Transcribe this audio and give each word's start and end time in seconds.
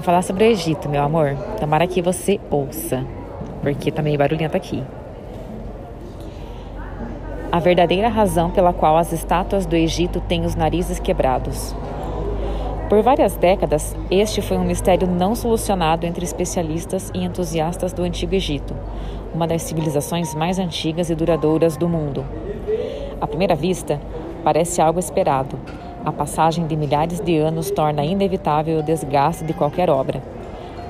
Vou 0.00 0.04
falar 0.06 0.22
sobre 0.22 0.44
o 0.44 0.46
Egito, 0.46 0.88
meu 0.88 1.02
amor. 1.02 1.36
Tomara 1.60 1.86
que 1.86 2.00
você 2.00 2.40
ouça, 2.50 3.04
porque 3.60 3.92
tá 3.92 4.00
meio 4.00 4.16
barulhento 4.16 4.56
aqui. 4.56 4.82
A 7.52 7.58
verdadeira 7.58 8.08
razão 8.08 8.50
pela 8.50 8.72
qual 8.72 8.96
as 8.96 9.12
estátuas 9.12 9.66
do 9.66 9.76
Egito 9.76 10.18
têm 10.18 10.46
os 10.46 10.54
narizes 10.54 10.98
quebrados. 10.98 11.76
Por 12.88 13.02
várias 13.02 13.36
décadas, 13.36 13.94
este 14.10 14.40
foi 14.40 14.56
um 14.56 14.64
mistério 14.64 15.06
não 15.06 15.34
solucionado 15.34 16.06
entre 16.06 16.24
especialistas 16.24 17.10
e 17.12 17.22
entusiastas 17.22 17.92
do 17.92 18.02
Antigo 18.02 18.34
Egito, 18.34 18.74
uma 19.34 19.46
das 19.46 19.60
civilizações 19.64 20.34
mais 20.34 20.58
antigas 20.58 21.10
e 21.10 21.14
duradouras 21.14 21.76
do 21.76 21.86
mundo. 21.86 22.24
À 23.20 23.26
primeira 23.26 23.54
vista, 23.54 24.00
parece 24.42 24.80
algo 24.80 24.98
esperado, 24.98 25.58
a 26.04 26.12
passagem 26.12 26.66
de 26.66 26.76
milhares 26.76 27.20
de 27.20 27.36
anos 27.38 27.70
torna 27.70 28.04
inevitável 28.04 28.78
o 28.78 28.82
desgaste 28.82 29.44
de 29.44 29.52
qualquer 29.52 29.90
obra. 29.90 30.22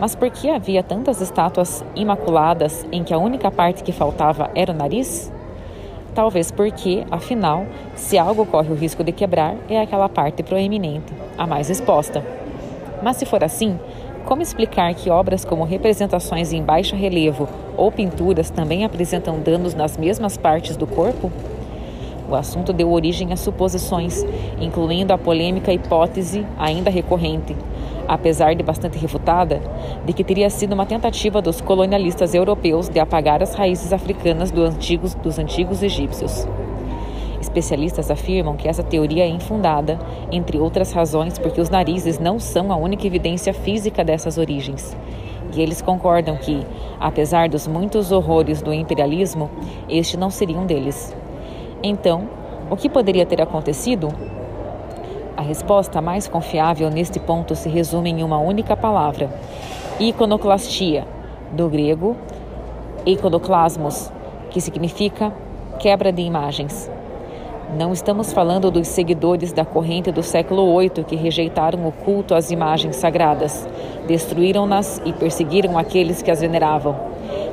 Mas 0.01 0.15
por 0.15 0.31
que 0.31 0.49
havia 0.49 0.83
tantas 0.83 1.21
estátuas 1.21 1.85
imaculadas 1.95 2.87
em 2.91 3.05
que 3.05 3.13
a 3.13 3.19
única 3.19 3.51
parte 3.51 3.83
que 3.83 3.93
faltava 3.93 4.51
era 4.55 4.73
o 4.73 4.77
nariz? 4.77 5.31
Talvez 6.15 6.51
porque, 6.51 7.05
afinal, 7.11 7.67
se 7.95 8.19
algo 8.19 8.47
corre 8.47 8.73
o 8.73 8.75
risco 8.75 9.05
de 9.05 9.13
quebrar, 9.13 9.57
é 9.69 9.81
aquela 9.81 10.09
parte 10.09 10.43
proeminente, 10.43 11.13
a 11.37 11.47
mais 11.47 11.71
exposta. 11.71 12.25
Mas 13.03 13.17
se 13.17 13.27
for 13.27 13.45
assim, 13.45 13.79
como 14.25 14.43
explicar 14.43 14.95
que 14.95 15.11
obras 15.11 15.45
como 15.45 15.65
representações 15.65 16.53
em 16.53 16.63
baixo 16.63 16.97
relevo 16.97 17.49
ou 17.77 17.91
pinturas 17.91 18.51
também 18.51 18.85
apresentam 18.85 19.41
danos 19.41 19.75
nas 19.75 19.97
mesmas 19.97 20.37
partes 20.37 20.77
do 20.77 20.87
corpo? 20.87 21.31
O 22.31 22.37
assunto 22.37 22.73
deu 22.73 22.93
origem 22.93 23.33
a 23.33 23.37
suposições, 23.37 24.25
incluindo 24.61 25.13
a 25.13 25.19
polêmica 25.19 25.73
hipótese, 25.73 26.47
ainda 26.57 26.89
recorrente, 26.89 27.57
apesar 28.07 28.55
de 28.55 28.63
bastante 28.63 28.97
refutada, 28.97 29.61
de 30.07 30.13
que 30.13 30.23
teria 30.23 30.49
sido 30.49 30.73
uma 30.73 30.87
tentativa 30.87 31.43
dos 31.43 31.61
colonialistas 31.61 32.33
europeus 32.33 32.89
de 32.89 33.01
apagar 33.01 33.43
as 33.43 33.55
raízes 33.55 33.93
africanas 33.93 34.53
do 34.53 34.63
antigos, 34.63 35.13
dos 35.15 35.41
antigos 35.41 35.83
egípcios. 35.83 36.47
Especialistas 37.41 38.13
afirmam 38.13 38.57
que 38.57 38.69
essa 38.69 38.85
teoria 38.85 39.25
é 39.25 39.29
infundada, 39.29 39.99
entre 40.31 40.57
outras 40.57 40.93
razões, 40.93 41.37
porque 41.37 41.61
os 41.61 41.69
narizes 41.69 42.21
não 42.21 42.39
são 42.39 42.71
a 42.71 42.77
única 42.77 43.05
evidência 43.05 43.53
física 43.53 44.05
dessas 44.05 44.39
origens. 44.39 44.97
E 45.53 45.61
eles 45.61 45.83
concordam 45.83 46.37
que, 46.37 46.65
apesar 47.01 47.49
dos 47.49 47.67
muitos 47.67 48.13
horrores 48.13 48.63
do 48.63 48.73
imperialismo, 48.73 49.51
este 49.89 50.17
não 50.17 50.31
seria 50.31 50.57
um 50.57 50.65
deles. 50.65 51.13
Então, 51.83 52.29
o 52.71 52.77
que 52.77 52.89
poderia 52.89 53.25
ter 53.25 53.41
acontecido? 53.41 54.09
A 55.37 55.43
resposta 55.43 56.01
mais 56.03 56.29
confiável 56.29 56.91
neste 56.91 57.19
ponto 57.19 57.55
se 57.55 57.69
resume 57.69 58.11
em 58.11 58.23
uma 58.23 58.39
única 58.39 58.77
palavra: 58.77 59.31
iconoclastia, 59.99 61.07
do 61.53 61.69
grego 61.69 62.17
iconoclasmos, 63.07 64.13
que 64.51 64.61
significa 64.61 65.33
quebra 65.79 66.13
de 66.13 66.23
imagens. 66.23 66.91
Não 67.79 67.93
estamos 67.93 68.33
falando 68.33 68.71
dos 68.71 68.89
seguidores 68.89 69.53
da 69.53 69.65
corrente 69.65 70.11
do 70.11 70.23
século 70.23 70.79
VIII 70.79 71.05
que 71.05 71.17
rejeitaram 71.17 71.87
o 71.87 71.93
culto 71.93 72.35
às 72.35 72.51
imagens 72.51 72.97
sagradas, 72.97 73.67
destruíram-nas 74.07 75.01
e 75.05 75.13
perseguiram 75.13 75.79
aqueles 75.79 76.21
que 76.21 76.31
as 76.31 76.41
veneravam. 76.41 77.10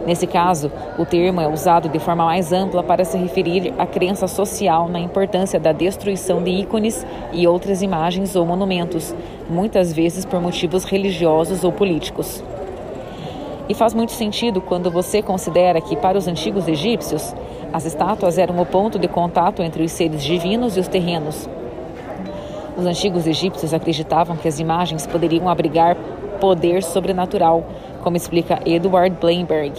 Nesse 0.07 0.25
caso, 0.25 0.71
o 0.97 1.05
termo 1.05 1.41
é 1.41 1.49
usado 1.49 1.89
de 1.89 1.99
forma 1.99 2.23
mais 2.23 2.53
ampla 2.53 2.81
para 2.81 3.03
se 3.03 3.17
referir 3.17 3.73
à 3.77 3.85
crença 3.85 4.25
social 4.25 4.87
na 4.87 5.01
importância 5.01 5.59
da 5.59 5.73
destruição 5.73 6.41
de 6.41 6.49
ícones 6.49 7.05
e 7.33 7.45
outras 7.45 7.81
imagens 7.81 8.33
ou 8.33 8.45
monumentos, 8.45 9.13
muitas 9.49 9.91
vezes 9.91 10.23
por 10.23 10.39
motivos 10.39 10.85
religiosos 10.85 11.65
ou 11.65 11.73
políticos. 11.73 12.41
E 13.67 13.73
faz 13.73 13.93
muito 13.93 14.13
sentido 14.13 14.61
quando 14.61 14.89
você 14.89 15.21
considera 15.21 15.81
que, 15.81 15.97
para 15.97 16.17
os 16.17 16.25
antigos 16.25 16.69
egípcios, 16.69 17.35
as 17.73 17.85
estátuas 17.85 18.37
eram 18.37 18.61
o 18.61 18.65
ponto 18.65 18.97
de 18.97 19.09
contato 19.09 19.61
entre 19.61 19.83
os 19.83 19.91
seres 19.91 20.23
divinos 20.23 20.77
e 20.77 20.79
os 20.79 20.87
terrenos. 20.87 21.49
Os 22.77 22.85
antigos 22.85 23.27
egípcios 23.27 23.73
acreditavam 23.73 24.37
que 24.37 24.47
as 24.47 24.57
imagens 24.57 25.05
poderiam 25.05 25.49
abrigar 25.49 25.97
poder 26.39 26.81
sobrenatural, 26.81 27.65
como 28.01 28.15
explica 28.15 28.61
Edward 28.65 29.17
Blainberg, 29.19 29.73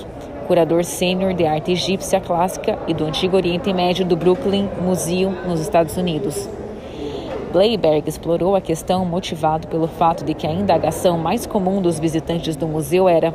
curador 0.48 0.82
sênior 0.82 1.34
de 1.34 1.44
arte 1.44 1.72
egípcia 1.72 2.22
clássica 2.22 2.78
e 2.88 2.94
do 2.94 3.04
Antigo 3.04 3.36
Oriente 3.36 3.70
Médio 3.70 4.02
do 4.02 4.16
Brooklyn 4.16 4.66
Museum, 4.80 5.30
nos 5.46 5.60
Estados 5.60 5.94
Unidos. 5.98 6.48
Bleiberg 7.52 8.08
explorou 8.08 8.56
a 8.56 8.60
questão 8.60 9.04
motivado 9.04 9.68
pelo 9.68 9.86
fato 9.86 10.24
de 10.24 10.32
que 10.32 10.46
a 10.46 10.50
indagação 10.50 11.18
mais 11.18 11.44
comum 11.44 11.82
dos 11.82 12.00
visitantes 12.00 12.56
do 12.56 12.66
museu 12.66 13.06
era: 13.06 13.30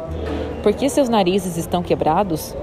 por 0.64 0.74
que 0.74 0.90
seus 0.90 1.08
narizes 1.08 1.56
estão 1.56 1.84
quebrados? 1.84 2.56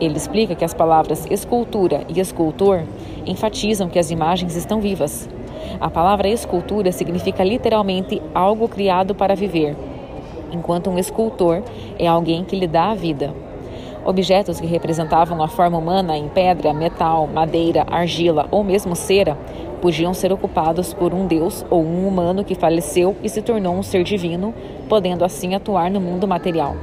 Ele 0.00 0.16
explica 0.16 0.54
que 0.54 0.64
as 0.64 0.72
palavras 0.72 1.26
escultura 1.28 2.04
e 2.08 2.20
escultor 2.20 2.84
enfatizam 3.26 3.88
que 3.88 3.98
as 3.98 4.08
imagens 4.12 4.54
estão 4.54 4.80
vivas. 4.80 5.28
A 5.80 5.90
palavra 5.90 6.28
escultura 6.28 6.92
significa 6.92 7.42
literalmente 7.42 8.22
algo 8.32 8.68
criado 8.68 9.16
para 9.16 9.34
viver, 9.34 9.76
enquanto 10.52 10.90
um 10.90 10.98
escultor 10.98 11.60
é 11.98 12.06
alguém 12.06 12.44
que 12.44 12.54
lhe 12.54 12.68
dá 12.68 12.92
a 12.92 12.94
vida. 12.94 13.34
Objetos 14.04 14.60
que 14.60 14.66
representavam 14.66 15.42
a 15.42 15.48
forma 15.48 15.78
humana 15.78 16.14
em 16.16 16.28
pedra, 16.28 16.74
metal, 16.74 17.26
madeira, 17.26 17.86
argila 17.90 18.46
ou 18.50 18.62
mesmo 18.62 18.94
cera 18.94 19.34
podiam 19.80 20.12
ser 20.12 20.30
ocupados 20.30 20.92
por 20.92 21.14
um 21.14 21.26
deus 21.26 21.64
ou 21.70 21.82
um 21.82 22.06
humano 22.06 22.44
que 22.44 22.54
faleceu 22.54 23.16
e 23.22 23.30
se 23.30 23.40
tornou 23.40 23.74
um 23.74 23.82
ser 23.82 24.04
divino, 24.04 24.54
podendo 24.90 25.24
assim 25.24 25.54
atuar 25.54 25.90
no 25.90 26.02
mundo 26.02 26.28
material. 26.28 26.76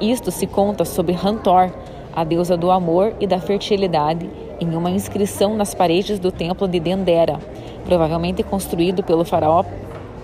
Isto 0.00 0.30
se 0.30 0.46
conta 0.46 0.84
sobre 0.86 1.14
Hantor, 1.14 1.70
a 2.14 2.24
deusa 2.24 2.56
do 2.56 2.70
amor 2.70 3.14
e 3.20 3.26
da 3.26 3.38
fertilidade, 3.38 4.28
em 4.58 4.74
uma 4.74 4.90
inscrição 4.90 5.54
nas 5.54 5.74
paredes 5.74 6.18
do 6.18 6.32
templo 6.32 6.66
de 6.66 6.80
Dendera, 6.80 7.38
provavelmente 7.84 8.42
construído 8.42 9.02
pelo 9.02 9.24
faraó 9.24 9.62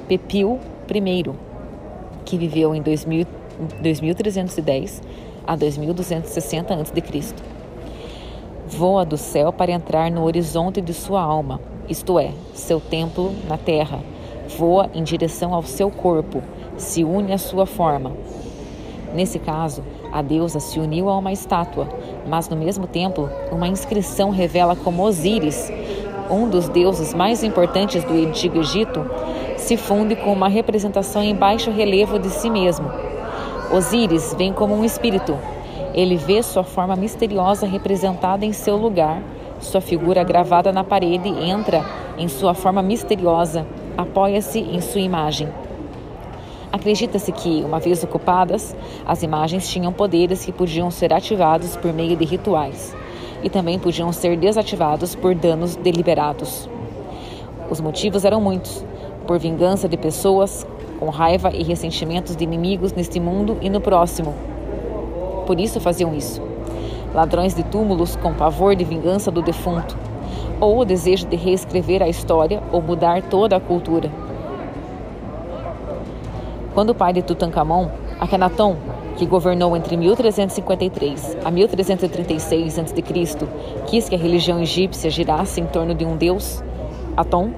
Pepil 0.08 0.58
I, 0.88 1.24
que 2.24 2.38
viveu 2.38 2.74
em 2.74 2.80
2000, 2.80 3.26
2310 3.82 5.02
a 5.46 5.56
2260 5.56 6.74
a.C. 6.74 7.34
Voa 8.66 9.04
do 9.04 9.16
céu 9.16 9.52
para 9.52 9.72
entrar 9.72 10.10
no 10.10 10.24
horizonte 10.24 10.80
de 10.80 10.94
sua 10.94 11.20
alma, 11.20 11.60
isto 11.88 12.18
é, 12.18 12.30
seu 12.54 12.80
templo 12.80 13.32
na 13.48 13.58
terra. 13.58 14.00
Voa 14.56 14.88
em 14.94 15.02
direção 15.02 15.52
ao 15.54 15.62
seu 15.62 15.90
corpo, 15.90 16.42
se 16.76 17.02
une 17.02 17.32
à 17.32 17.38
sua 17.38 17.66
forma. 17.66 18.12
Nesse 19.12 19.38
caso, 19.38 19.82
a 20.12 20.22
deusa 20.22 20.60
se 20.60 20.78
uniu 20.78 21.08
a 21.08 21.18
uma 21.18 21.32
estátua, 21.32 21.88
mas 22.28 22.48
no 22.48 22.56
mesmo 22.56 22.86
templo, 22.86 23.28
uma 23.50 23.66
inscrição 23.66 24.30
revela 24.30 24.76
como 24.76 25.02
Osíris, 25.02 25.72
um 26.30 26.48
dos 26.48 26.68
deuses 26.68 27.12
mais 27.12 27.42
importantes 27.42 28.04
do 28.04 28.12
Antigo 28.12 28.58
Egito, 28.58 29.04
se 29.56 29.76
funde 29.76 30.14
com 30.14 30.32
uma 30.32 30.48
representação 30.48 31.22
em 31.22 31.34
baixo 31.34 31.70
relevo 31.70 32.18
de 32.18 32.30
si 32.30 32.48
mesmo 32.48 33.09
Osíris 33.70 34.34
vem 34.36 34.52
como 34.52 34.74
um 34.74 34.84
espírito. 34.84 35.38
Ele 35.94 36.16
vê 36.16 36.42
sua 36.42 36.64
forma 36.64 36.96
misteriosa 36.96 37.66
representada 37.66 38.44
em 38.44 38.52
seu 38.52 38.76
lugar, 38.76 39.22
sua 39.60 39.80
figura 39.80 40.24
gravada 40.24 40.72
na 40.72 40.82
parede 40.82 41.28
entra 41.28 41.84
em 42.18 42.26
sua 42.26 42.52
forma 42.54 42.82
misteriosa, 42.82 43.66
apoia-se 43.96 44.58
em 44.58 44.80
sua 44.80 45.00
imagem. 45.00 45.48
Acredita-se 46.72 47.30
que, 47.30 47.62
uma 47.64 47.78
vez 47.78 48.02
ocupadas, 48.02 48.74
as 49.06 49.22
imagens 49.22 49.68
tinham 49.68 49.92
poderes 49.92 50.44
que 50.44 50.52
podiam 50.52 50.90
ser 50.90 51.12
ativados 51.12 51.76
por 51.76 51.92
meio 51.92 52.16
de 52.16 52.24
rituais 52.24 52.96
e 53.42 53.50
também 53.50 53.78
podiam 53.78 54.12
ser 54.12 54.36
desativados 54.36 55.14
por 55.14 55.34
danos 55.34 55.76
deliberados. 55.76 56.68
Os 57.68 57.80
motivos 57.80 58.24
eram 58.24 58.40
muitos: 58.40 58.84
por 59.26 59.38
vingança 59.38 59.88
de 59.88 59.96
pessoas, 59.96 60.66
com 61.00 61.08
raiva 61.08 61.50
e 61.50 61.62
ressentimentos 61.62 62.36
de 62.36 62.44
inimigos 62.44 62.92
neste 62.92 63.18
mundo 63.18 63.56
e 63.62 63.70
no 63.70 63.80
próximo. 63.80 64.34
Por 65.46 65.58
isso 65.58 65.80
faziam 65.80 66.14
isso. 66.14 66.42
Ladrões 67.14 67.54
de 67.54 67.64
túmulos 67.64 68.14
com 68.14 68.34
pavor 68.34 68.76
de 68.76 68.84
vingança 68.84 69.30
do 69.30 69.42
defunto, 69.42 69.96
ou 70.60 70.78
o 70.78 70.84
desejo 70.84 71.26
de 71.26 71.36
reescrever 71.36 72.02
a 72.02 72.08
história 72.08 72.62
ou 72.70 72.82
mudar 72.82 73.22
toda 73.22 73.56
a 73.56 73.60
cultura. 73.60 74.10
Quando 76.74 76.90
o 76.90 76.94
pai 76.94 77.14
de 77.14 77.22
Tutankhamon, 77.22 77.88
Akhenaton, 78.20 78.76
que 79.16 79.26
governou 79.26 79.76
entre 79.76 79.96
1353 79.96 81.38
a 81.44 81.50
1336 81.50 82.78
a.C., 82.78 83.02
quis 83.86 84.08
que 84.08 84.14
a 84.14 84.18
religião 84.18 84.60
egípcia 84.60 85.10
girasse 85.10 85.60
em 85.60 85.66
torno 85.66 85.94
de 85.94 86.04
um 86.04 86.16
deus, 86.16 86.62
Aton, 87.16 87.50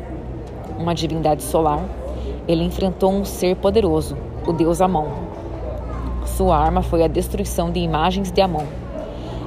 uma 0.78 0.94
divindade 0.94 1.42
solar, 1.42 1.84
ele 2.46 2.64
enfrentou 2.64 3.12
um 3.12 3.24
ser 3.24 3.56
poderoso, 3.56 4.16
o 4.46 4.52
deus 4.52 4.80
Amon. 4.80 5.08
Sua 6.24 6.56
arma 6.56 6.82
foi 6.82 7.02
a 7.02 7.08
destruição 7.08 7.70
de 7.70 7.80
imagens 7.80 8.30
de 8.30 8.40
Amon. 8.40 8.66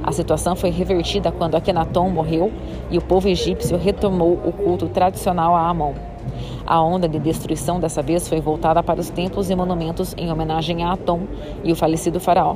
A 0.03 0.11
situação 0.11 0.55
foi 0.55 0.69
revertida 0.69 1.31
quando 1.31 1.55
Akhenaton 1.55 2.09
morreu 2.09 2.51
e 2.91 2.97
o 2.97 3.01
povo 3.01 3.27
egípcio 3.27 3.77
retomou 3.77 4.33
o 4.45 4.51
culto 4.51 4.87
tradicional 4.87 5.55
a 5.55 5.67
Amon. 5.67 5.93
A 6.65 6.81
onda 6.81 7.07
de 7.07 7.19
destruição 7.19 7.79
dessa 7.79 8.01
vez 8.01 8.27
foi 8.27 8.39
voltada 8.39 8.81
para 8.83 8.99
os 8.99 9.09
templos 9.09 9.49
e 9.49 9.55
monumentos 9.55 10.13
em 10.17 10.31
homenagem 10.31 10.83
a 10.83 10.93
Atom 10.93 11.21
e 11.63 11.71
o 11.71 11.75
falecido 11.75 12.19
faraó. 12.19 12.55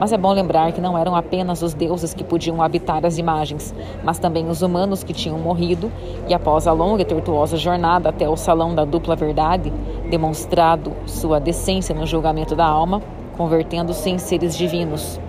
Mas 0.00 0.14
é 0.14 0.16
bom 0.16 0.32
lembrar 0.32 0.72
que 0.72 0.80
não 0.80 0.96
eram 0.96 1.14
apenas 1.14 1.60
os 1.60 1.74
deuses 1.74 2.14
que 2.14 2.24
podiam 2.24 2.62
habitar 2.62 3.04
as 3.04 3.18
imagens, 3.18 3.74
mas 4.02 4.18
também 4.18 4.48
os 4.48 4.62
humanos 4.62 5.04
que 5.04 5.12
tinham 5.12 5.38
morrido 5.38 5.92
e, 6.26 6.32
após 6.32 6.66
a 6.66 6.72
longa 6.72 7.02
e 7.02 7.04
tortuosa 7.04 7.58
jornada 7.58 8.08
até 8.08 8.26
o 8.26 8.34
salão 8.34 8.74
da 8.74 8.86
dupla 8.86 9.14
verdade, 9.14 9.70
demonstrado 10.08 10.94
sua 11.04 11.38
decência 11.38 11.94
no 11.94 12.06
julgamento 12.06 12.56
da 12.56 12.64
alma, 12.64 13.02
convertendo-se 13.36 14.08
em 14.08 14.16
seres 14.16 14.56
divinos. 14.56 15.20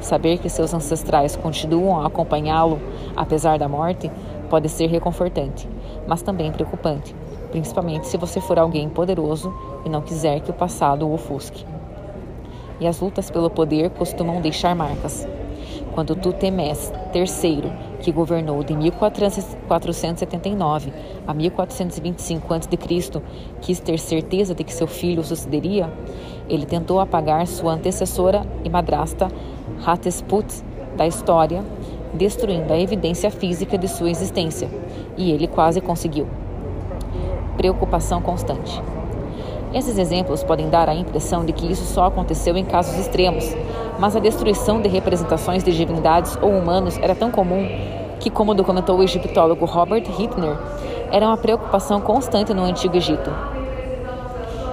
Saber 0.00 0.38
que 0.38 0.48
seus 0.48 0.72
ancestrais 0.72 1.36
continuam 1.36 2.00
a 2.00 2.06
acompanhá-lo 2.06 2.80
apesar 3.14 3.58
da 3.58 3.68
morte 3.68 4.10
pode 4.48 4.70
ser 4.70 4.86
reconfortante, 4.86 5.68
mas 6.08 6.22
também 6.22 6.50
preocupante, 6.50 7.14
principalmente 7.50 8.06
se 8.06 8.16
você 8.16 8.40
for 8.40 8.58
alguém 8.58 8.88
poderoso 8.88 9.52
e 9.84 9.90
não 9.90 10.00
quiser 10.00 10.40
que 10.40 10.50
o 10.50 10.54
passado 10.54 11.06
o 11.06 11.12
ofusque 11.12 11.66
e 12.80 12.86
as 12.86 13.00
lutas 13.00 13.30
pelo 13.30 13.50
poder 13.50 13.90
costumam 13.90 14.40
deixar 14.40 14.74
marcas. 14.74 15.28
Quando 15.92 16.16
Tutemés 16.16 16.90
III, 17.14 17.70
que 18.00 18.12
governou 18.12 18.64
de 18.64 18.74
1479 18.74 20.90
a 21.26 21.34
1425 21.34 22.54
a.C., 22.54 22.78
quis 23.60 23.78
ter 23.80 23.98
certeza 23.98 24.54
de 24.54 24.64
que 24.64 24.72
seu 24.72 24.86
filho 24.86 25.22
sucederia, 25.22 25.92
ele 26.48 26.64
tentou 26.64 26.98
apagar 27.00 27.46
sua 27.46 27.74
antecessora 27.74 28.46
e 28.64 28.70
madrasta 28.70 29.28
Hatshepsut 29.84 30.64
da 30.96 31.06
história, 31.06 31.62
destruindo 32.14 32.72
a 32.72 32.78
evidência 32.78 33.30
física 33.30 33.76
de 33.78 33.86
sua 33.88 34.10
existência, 34.10 34.68
e 35.16 35.30
ele 35.30 35.46
quase 35.46 35.80
conseguiu. 35.80 36.26
Preocupação 37.56 38.20
constante. 38.22 38.82
Esses 39.72 39.98
exemplos 39.98 40.42
podem 40.42 40.68
dar 40.68 40.88
a 40.88 40.94
impressão 40.94 41.44
de 41.44 41.52
que 41.52 41.70
isso 41.70 41.84
só 41.84 42.06
aconteceu 42.06 42.56
em 42.56 42.64
casos 42.64 42.98
extremos, 42.98 43.44
mas 44.00 44.16
a 44.16 44.20
destruição 44.20 44.80
de 44.80 44.88
representações 44.88 45.62
de 45.62 45.70
divindades 45.70 46.36
ou 46.42 46.50
humanos 46.50 46.98
era 46.98 47.14
tão 47.14 47.30
comum 47.30 47.68
que, 48.18 48.30
como 48.30 48.52
documentou 48.52 48.98
o 48.98 49.02
egiptólogo 49.02 49.64
Robert 49.64 50.04
Hittner, 50.18 50.58
era 51.12 51.26
uma 51.26 51.36
preocupação 51.36 52.00
constante 52.00 52.52
no 52.52 52.64
Antigo 52.64 52.96
Egito. 52.96 53.30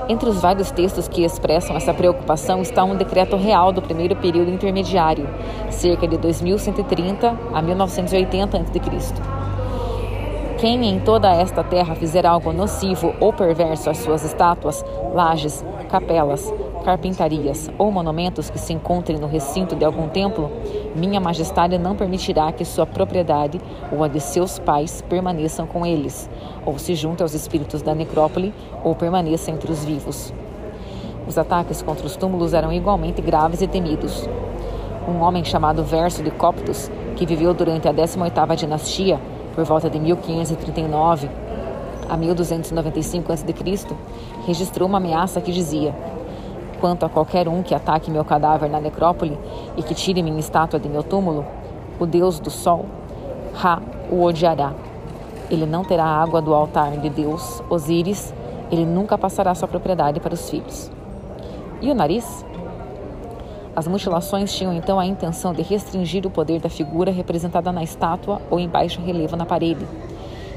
Entre 0.09 0.27
os 0.29 0.41
vários 0.41 0.71
textos 0.71 1.07
que 1.07 1.23
expressam 1.23 1.75
essa 1.75 1.93
preocupação 1.93 2.61
está 2.61 2.83
um 2.83 2.95
decreto 2.95 3.35
real 3.35 3.71
do 3.71 3.81
primeiro 3.81 4.15
período 4.15 4.49
intermediário, 4.49 5.29
cerca 5.69 6.07
de 6.07 6.17
2130 6.17 7.37
a 7.53 7.61
1980 7.61 8.57
a.C. 8.57 9.46
Quem 10.57 10.83
em 10.89 10.99
toda 10.99 11.31
esta 11.31 11.63
terra 11.63 11.93
fizer 11.93 12.25
algo 12.25 12.51
nocivo 12.51 13.13
ou 13.19 13.31
perverso 13.31 13.91
às 13.91 13.99
suas 13.99 14.25
estátuas, 14.25 14.83
lajes, 15.13 15.63
capelas, 15.87 16.51
carpintarias 16.83 17.69
ou 17.77 17.91
monumentos 17.91 18.49
que 18.49 18.57
se 18.57 18.73
encontrem 18.73 19.19
no 19.19 19.27
recinto 19.27 19.75
de 19.75 19.85
algum 19.85 20.09
templo, 20.09 20.49
minha 20.95 21.19
majestade 21.19 21.77
não 21.77 21.95
permitirá 21.95 22.51
que 22.51 22.65
sua 22.65 22.87
propriedade 22.87 23.61
ou 23.91 24.03
a 24.03 24.07
de 24.07 24.19
seus 24.19 24.57
pais 24.57 24.99
permaneçam 25.07 25.67
com 25.67 25.85
eles, 25.85 26.27
ou 26.65 26.79
se 26.79 26.95
junte 26.95 27.21
aos 27.21 27.35
espíritos 27.35 27.83
da 27.83 27.93
necrópole, 27.93 28.51
ou 28.83 28.95
permaneça 28.95 29.51
entre 29.51 29.71
os 29.71 29.85
vivos. 29.85 30.33
Os 31.27 31.37
ataques 31.37 31.83
contra 31.83 32.07
os 32.07 32.15
túmulos 32.15 32.55
eram 32.55 32.73
igualmente 32.73 33.21
graves 33.21 33.61
e 33.61 33.67
temidos. 33.67 34.27
Um 35.07 35.21
homem 35.21 35.45
chamado 35.45 35.83
Verso 35.83 36.23
de 36.23 36.31
Coptos, 36.31 36.89
que 37.15 37.27
viveu 37.27 37.53
durante 37.53 37.87
a 37.87 37.93
18ª 37.93 38.55
dinastia, 38.55 39.19
por 39.57 39.65
volta 39.65 39.89
de 39.89 39.99
1539 39.99 41.27
a 42.07 42.15
1295 42.15 43.33
a.C., 43.33 43.55
registrou 44.45 44.87
uma 44.87 44.99
ameaça 44.99 45.41
que 45.41 45.51
dizia: 45.51 45.95
Quanto 46.79 47.07
a 47.07 47.09
qualquer 47.09 47.47
um 47.47 47.63
que 47.63 47.73
ataque 47.73 48.11
meu 48.11 48.23
cadáver 48.23 48.69
na 48.69 48.79
necrópole 48.79 49.35
e 49.75 49.81
que 49.81 49.95
tire 49.95 50.21
minha 50.21 50.39
estátua 50.39 50.79
de 50.79 50.87
meu 50.87 51.01
túmulo, 51.01 51.43
o 51.99 52.05
Deus 52.05 52.39
do 52.39 52.51
Sol, 52.51 52.85
Ra, 53.55 53.81
o 54.11 54.21
odiará. 54.21 54.73
Ele 55.49 55.65
não 55.65 55.83
terá 55.83 56.05
água 56.05 56.39
do 56.39 56.53
altar 56.53 56.91
de 56.91 57.09
Deus, 57.09 57.63
Osíris, 57.67 58.31
ele 58.71 58.85
nunca 58.85 59.17
passará 59.17 59.55
sua 59.55 59.67
propriedade 59.67 60.19
para 60.19 60.35
os 60.35 60.47
filhos. 60.47 60.91
E 61.81 61.89
o 61.89 61.95
nariz? 61.95 62.45
As 63.77 63.87
mutilações 63.87 64.51
tinham 64.51 64.73
então 64.73 64.99
a 64.99 65.05
intenção 65.05 65.53
de 65.53 65.61
restringir 65.61 66.25
o 66.25 66.31
poder 66.31 66.59
da 66.59 66.67
figura 66.67 67.11
representada 67.11 67.71
na 67.71 67.83
estátua 67.83 68.41
ou 68.49 68.59
em 68.59 68.67
baixo 68.67 68.99
relevo 68.99 69.35
na 69.35 69.45
parede. 69.45 69.85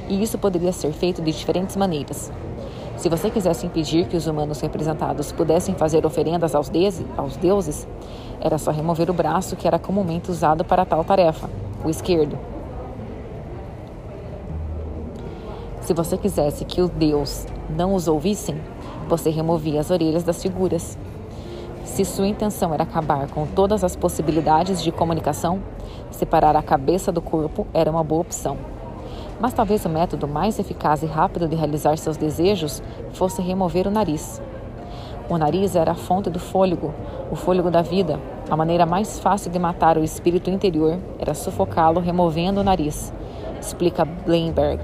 E 0.08 0.22
isso 0.22 0.38
poderia 0.38 0.72
ser 0.72 0.90
feito 0.92 1.20
de 1.20 1.30
diferentes 1.30 1.76
maneiras. 1.76 2.32
Se 2.96 3.10
você 3.10 3.28
quisesse 3.28 3.66
impedir 3.66 4.06
que 4.06 4.16
os 4.16 4.26
humanos 4.26 4.58
representados 4.62 5.32
pudessem 5.32 5.74
fazer 5.74 6.06
oferendas 6.06 6.54
aos, 6.54 6.72
aos 7.14 7.36
deuses, 7.36 7.86
era 8.40 8.56
só 8.56 8.70
remover 8.70 9.10
o 9.10 9.12
braço 9.12 9.54
que 9.54 9.68
era 9.68 9.78
comumente 9.78 10.30
usado 10.30 10.64
para 10.64 10.86
tal 10.86 11.04
tarefa, 11.04 11.50
o 11.84 11.90
esquerdo. 11.90 12.38
Se 15.82 15.92
você 15.92 16.16
quisesse 16.16 16.64
que 16.64 16.80
os 16.80 16.88
deuses 16.88 17.46
não 17.68 17.94
os 17.94 18.08
ouvissem, 18.08 18.58
você 19.06 19.28
removia 19.28 19.80
as 19.80 19.90
orelhas 19.90 20.22
das 20.22 20.40
figuras. 20.40 20.96
Se 21.90 22.04
sua 22.04 22.28
intenção 22.28 22.72
era 22.72 22.84
acabar 22.84 23.28
com 23.28 23.44
todas 23.46 23.82
as 23.82 23.96
possibilidades 23.96 24.80
de 24.80 24.92
comunicação, 24.92 25.60
separar 26.08 26.54
a 26.54 26.62
cabeça 26.62 27.10
do 27.10 27.20
corpo 27.20 27.66
era 27.74 27.90
uma 27.90 28.04
boa 28.04 28.20
opção. 28.20 28.56
Mas 29.40 29.52
talvez 29.52 29.84
o 29.84 29.88
método 29.88 30.28
mais 30.28 30.60
eficaz 30.60 31.02
e 31.02 31.06
rápido 31.06 31.48
de 31.48 31.56
realizar 31.56 31.98
seus 31.98 32.16
desejos 32.16 32.80
fosse 33.12 33.42
remover 33.42 33.88
o 33.88 33.90
nariz. 33.90 34.40
O 35.28 35.36
nariz 35.36 35.74
era 35.74 35.90
a 35.90 35.96
fonte 35.96 36.30
do 36.30 36.38
fôlego, 36.38 36.94
o 37.28 37.34
fôlego 37.34 37.72
da 37.72 37.82
vida. 37.82 38.20
A 38.48 38.56
maneira 38.56 38.86
mais 38.86 39.18
fácil 39.18 39.50
de 39.50 39.58
matar 39.58 39.98
o 39.98 40.04
espírito 40.04 40.48
interior 40.48 40.96
era 41.18 41.34
sufocá-lo 41.34 41.98
removendo 41.98 42.60
o 42.60 42.64
nariz, 42.64 43.12
explica 43.60 44.04
Bleinberg. 44.04 44.80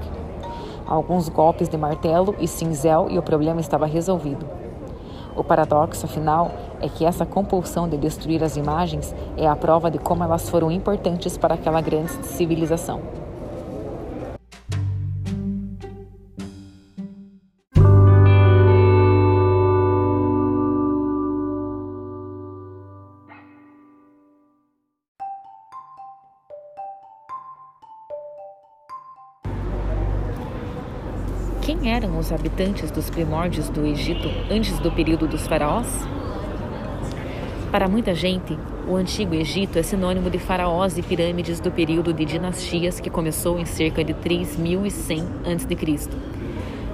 Alguns 0.85 1.29
golpes 1.29 1.69
de 1.69 1.77
martelo 1.77 2.35
e 2.37 2.49
cinzel 2.49 3.07
e 3.09 3.17
o 3.17 3.23
problema 3.23 3.61
estava 3.61 3.85
resolvido. 3.85 4.56
O 5.37 5.43
paradoxo, 5.43 6.07
afinal, 6.07 6.51
é 6.81 6.89
que 6.89 7.05
essa 7.05 7.23
compulsão 7.23 7.87
de 7.87 7.95
destruir 7.95 8.43
as 8.43 8.57
imagens 8.57 9.13
é 9.37 9.47
a 9.47 9.55
prova 9.55 9.91
de 9.91 9.99
como 9.99 10.23
elas 10.23 10.49
foram 10.49 10.71
importantes 10.71 11.37
para 11.37 11.53
aquela 11.53 11.79
grande 11.79 12.11
civilização. 12.25 13.26
Os 32.27 32.33
habitantes 32.33 32.91
dos 32.91 33.09
primórdios 33.09 33.69
do 33.69 33.85
Egito 33.85 34.29
antes 34.51 34.77
do 34.79 34.91
período 34.91 35.27
dos 35.27 35.47
faraós? 35.47 35.87
Para 37.71 37.87
muita 37.87 38.13
gente, 38.13 38.57
o 38.85 38.97
Antigo 38.97 39.33
Egito 39.33 39.79
é 39.79 39.83
sinônimo 39.83 40.29
de 40.29 40.37
faraós 40.37 40.97
e 40.97 41.01
pirâmides 41.01 41.61
do 41.61 41.71
período 41.71 42.11
de 42.11 42.25
dinastias 42.25 42.99
que 42.99 43.09
começou 43.09 43.57
em 43.57 43.63
cerca 43.63 44.03
de 44.03 44.13
3100 44.13 45.21
a.C. 45.45 46.09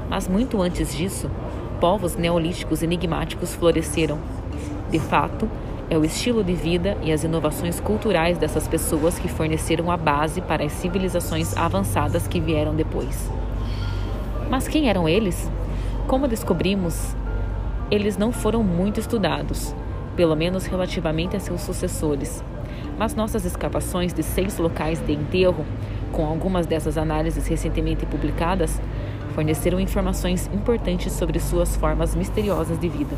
Mas 0.07 0.27
muito 0.27 0.61
antes 0.61 0.95
disso, 0.95 1.31
povos 1.79 2.15
neolíticos 2.15 2.83
enigmáticos 2.83 3.55
floresceram. 3.55 4.19
De 4.91 4.99
fato, 4.99 5.49
é 5.89 5.97
o 5.97 6.05
estilo 6.05 6.43
de 6.43 6.53
vida 6.53 6.95
e 7.01 7.11
as 7.11 7.23
inovações 7.23 7.79
culturais 7.79 8.37
dessas 8.37 8.67
pessoas 8.67 9.17
que 9.17 9.27
forneceram 9.27 9.89
a 9.89 9.97
base 9.97 10.41
para 10.41 10.63
as 10.63 10.73
civilizações 10.73 11.57
avançadas 11.57 12.27
que 12.27 12.39
vieram 12.39 12.75
depois. 12.75 13.31
Mas 14.49 14.67
quem 14.67 14.89
eram 14.89 15.07
eles? 15.07 15.49
Como 16.07 16.27
descobrimos, 16.27 17.15
eles 17.89 18.17
não 18.17 18.31
foram 18.31 18.63
muito 18.63 18.99
estudados, 18.99 19.73
pelo 20.15 20.35
menos 20.35 20.65
relativamente 20.65 21.35
a 21.35 21.39
seus 21.39 21.61
sucessores. 21.61 22.43
Mas 22.97 23.15
nossas 23.15 23.45
escavações 23.45 24.13
de 24.13 24.21
seis 24.21 24.57
locais 24.57 24.99
de 24.99 25.13
enterro, 25.13 25.65
com 26.11 26.25
algumas 26.25 26.65
dessas 26.65 26.97
análises 26.97 27.47
recentemente 27.47 28.05
publicadas, 28.05 28.79
forneceram 29.33 29.79
informações 29.79 30.49
importantes 30.53 31.11
sobre 31.13 31.39
suas 31.39 31.75
formas 31.75 32.15
misteriosas 32.15 32.79
de 32.79 32.87
vida. 32.87 33.15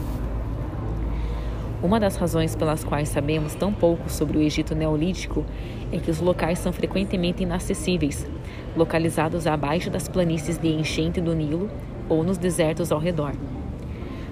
Uma 1.85 1.99
das 1.99 2.15
razões 2.15 2.55
pelas 2.55 2.83
quais 2.83 3.09
sabemos 3.09 3.53
tão 3.53 3.71
pouco 3.71 4.09
sobre 4.09 4.39
o 4.39 4.41
Egito 4.41 4.73
Neolítico 4.73 5.45
é 5.91 5.99
que 5.99 6.09
os 6.09 6.19
locais 6.19 6.57
são 6.57 6.73
frequentemente 6.73 7.43
inacessíveis, 7.43 8.27
localizados 8.75 9.45
abaixo 9.45 9.91
das 9.91 10.07
planícies 10.07 10.57
de 10.57 10.67
enchente 10.67 11.21
do 11.21 11.35
Nilo 11.35 11.69
ou 12.09 12.23
nos 12.23 12.39
desertos 12.39 12.91
ao 12.91 12.97
redor. 12.97 13.33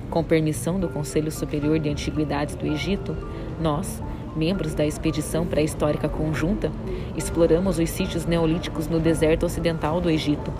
Com 0.09 0.23
permissão 0.23 0.79
do 0.79 0.89
Conselho 0.89 1.31
Superior 1.31 1.77
de 1.77 1.89
Antiguidades 1.89 2.55
do 2.55 2.65
Egito, 2.65 3.15
nós, 3.61 4.01
membros 4.35 4.73
da 4.73 4.83
expedição 4.83 5.45
pré-histórica 5.45 6.09
conjunta, 6.09 6.71
exploramos 7.15 7.77
os 7.77 7.87
sítios 7.87 8.25
neolíticos 8.25 8.87
no 8.87 8.99
deserto 8.99 9.45
ocidental 9.45 10.01
do 10.01 10.09
Egito. 10.09 10.51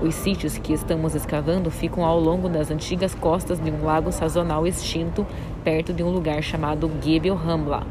Os 0.00 0.14
sítios 0.14 0.58
que 0.58 0.74
estamos 0.74 1.14
escavando 1.14 1.70
ficam 1.70 2.04
ao 2.04 2.20
longo 2.20 2.50
das 2.50 2.70
antigas 2.70 3.14
costas 3.14 3.58
de 3.58 3.70
um 3.70 3.82
lago 3.82 4.12
sazonal 4.12 4.66
extinto, 4.66 5.26
perto 5.64 5.90
de 5.94 6.02
um 6.02 6.10
lugar 6.10 6.42
chamado 6.42 6.90
Gebel 7.02 7.34
Hamla. 7.34 7.82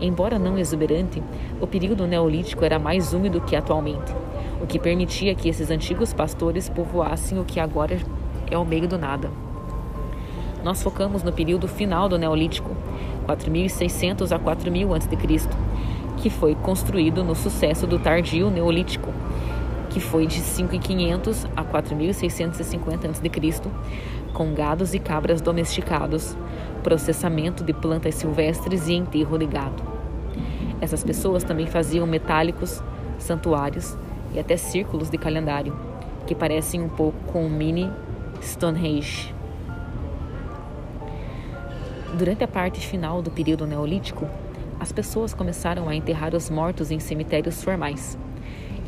Embora 0.00 0.38
não 0.38 0.56
exuberante, 0.56 1.22
o 1.60 1.66
período 1.66 2.06
neolítico 2.06 2.64
era 2.64 2.78
mais 2.78 3.12
úmido 3.12 3.38
que 3.42 3.54
atualmente, 3.54 4.14
o 4.62 4.66
que 4.66 4.78
permitia 4.78 5.34
que 5.34 5.50
esses 5.50 5.70
antigos 5.70 6.14
pastores 6.14 6.70
povoassem 6.70 7.38
o 7.38 7.44
que 7.44 7.60
agora 7.60 7.98
é 8.50 8.56
o 8.56 8.64
meio 8.64 8.88
do 8.88 8.96
nada. 8.96 9.30
Nós 10.64 10.82
focamos 10.82 11.22
no 11.22 11.32
período 11.32 11.68
final 11.68 12.08
do 12.08 12.16
neolítico, 12.16 12.74
4600 13.26 14.32
a 14.32 14.38
4000 14.38 14.94
a.C., 14.94 15.48
que 16.16 16.30
foi 16.30 16.54
construído 16.54 17.22
no 17.22 17.34
sucesso 17.34 17.86
do 17.86 17.98
tardio 17.98 18.50
neolítico, 18.50 19.12
que 19.98 20.04
foi 20.04 20.28
de 20.28 20.40
5.500 20.40 21.50
a 21.56 21.64
4.650 21.64 23.10
a.C., 23.10 23.70
com 24.32 24.54
gados 24.54 24.94
e 24.94 25.00
cabras 25.00 25.40
domesticados, 25.40 26.36
processamento 26.84 27.64
de 27.64 27.72
plantas 27.72 28.14
silvestres 28.14 28.86
e 28.86 28.94
enterro 28.94 29.36
de 29.36 29.46
gado. 29.46 29.82
Essas 30.80 31.02
pessoas 31.02 31.42
também 31.42 31.66
faziam 31.66 32.06
metálicos, 32.06 32.80
santuários 33.18 33.98
e 34.32 34.38
até 34.38 34.56
círculos 34.56 35.10
de 35.10 35.18
calendário, 35.18 35.76
que 36.28 36.34
parecem 36.34 36.80
um 36.80 36.88
pouco 36.88 37.18
com 37.32 37.44
o 37.44 37.50
mini 37.50 37.90
Stonehenge. 38.40 39.34
Durante 42.16 42.44
a 42.44 42.48
parte 42.48 42.86
final 42.86 43.20
do 43.20 43.32
período 43.32 43.66
neolítico, 43.66 44.28
as 44.78 44.92
pessoas 44.92 45.34
começaram 45.34 45.88
a 45.88 45.94
enterrar 45.96 46.36
os 46.36 46.48
mortos 46.48 46.92
em 46.92 47.00
cemitérios 47.00 47.64
formais. 47.64 48.16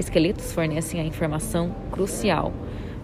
Esqueletos 0.00 0.50
fornecem 0.54 0.99
a 0.99 1.04
informação 1.04 1.75
crucial, 1.92 2.54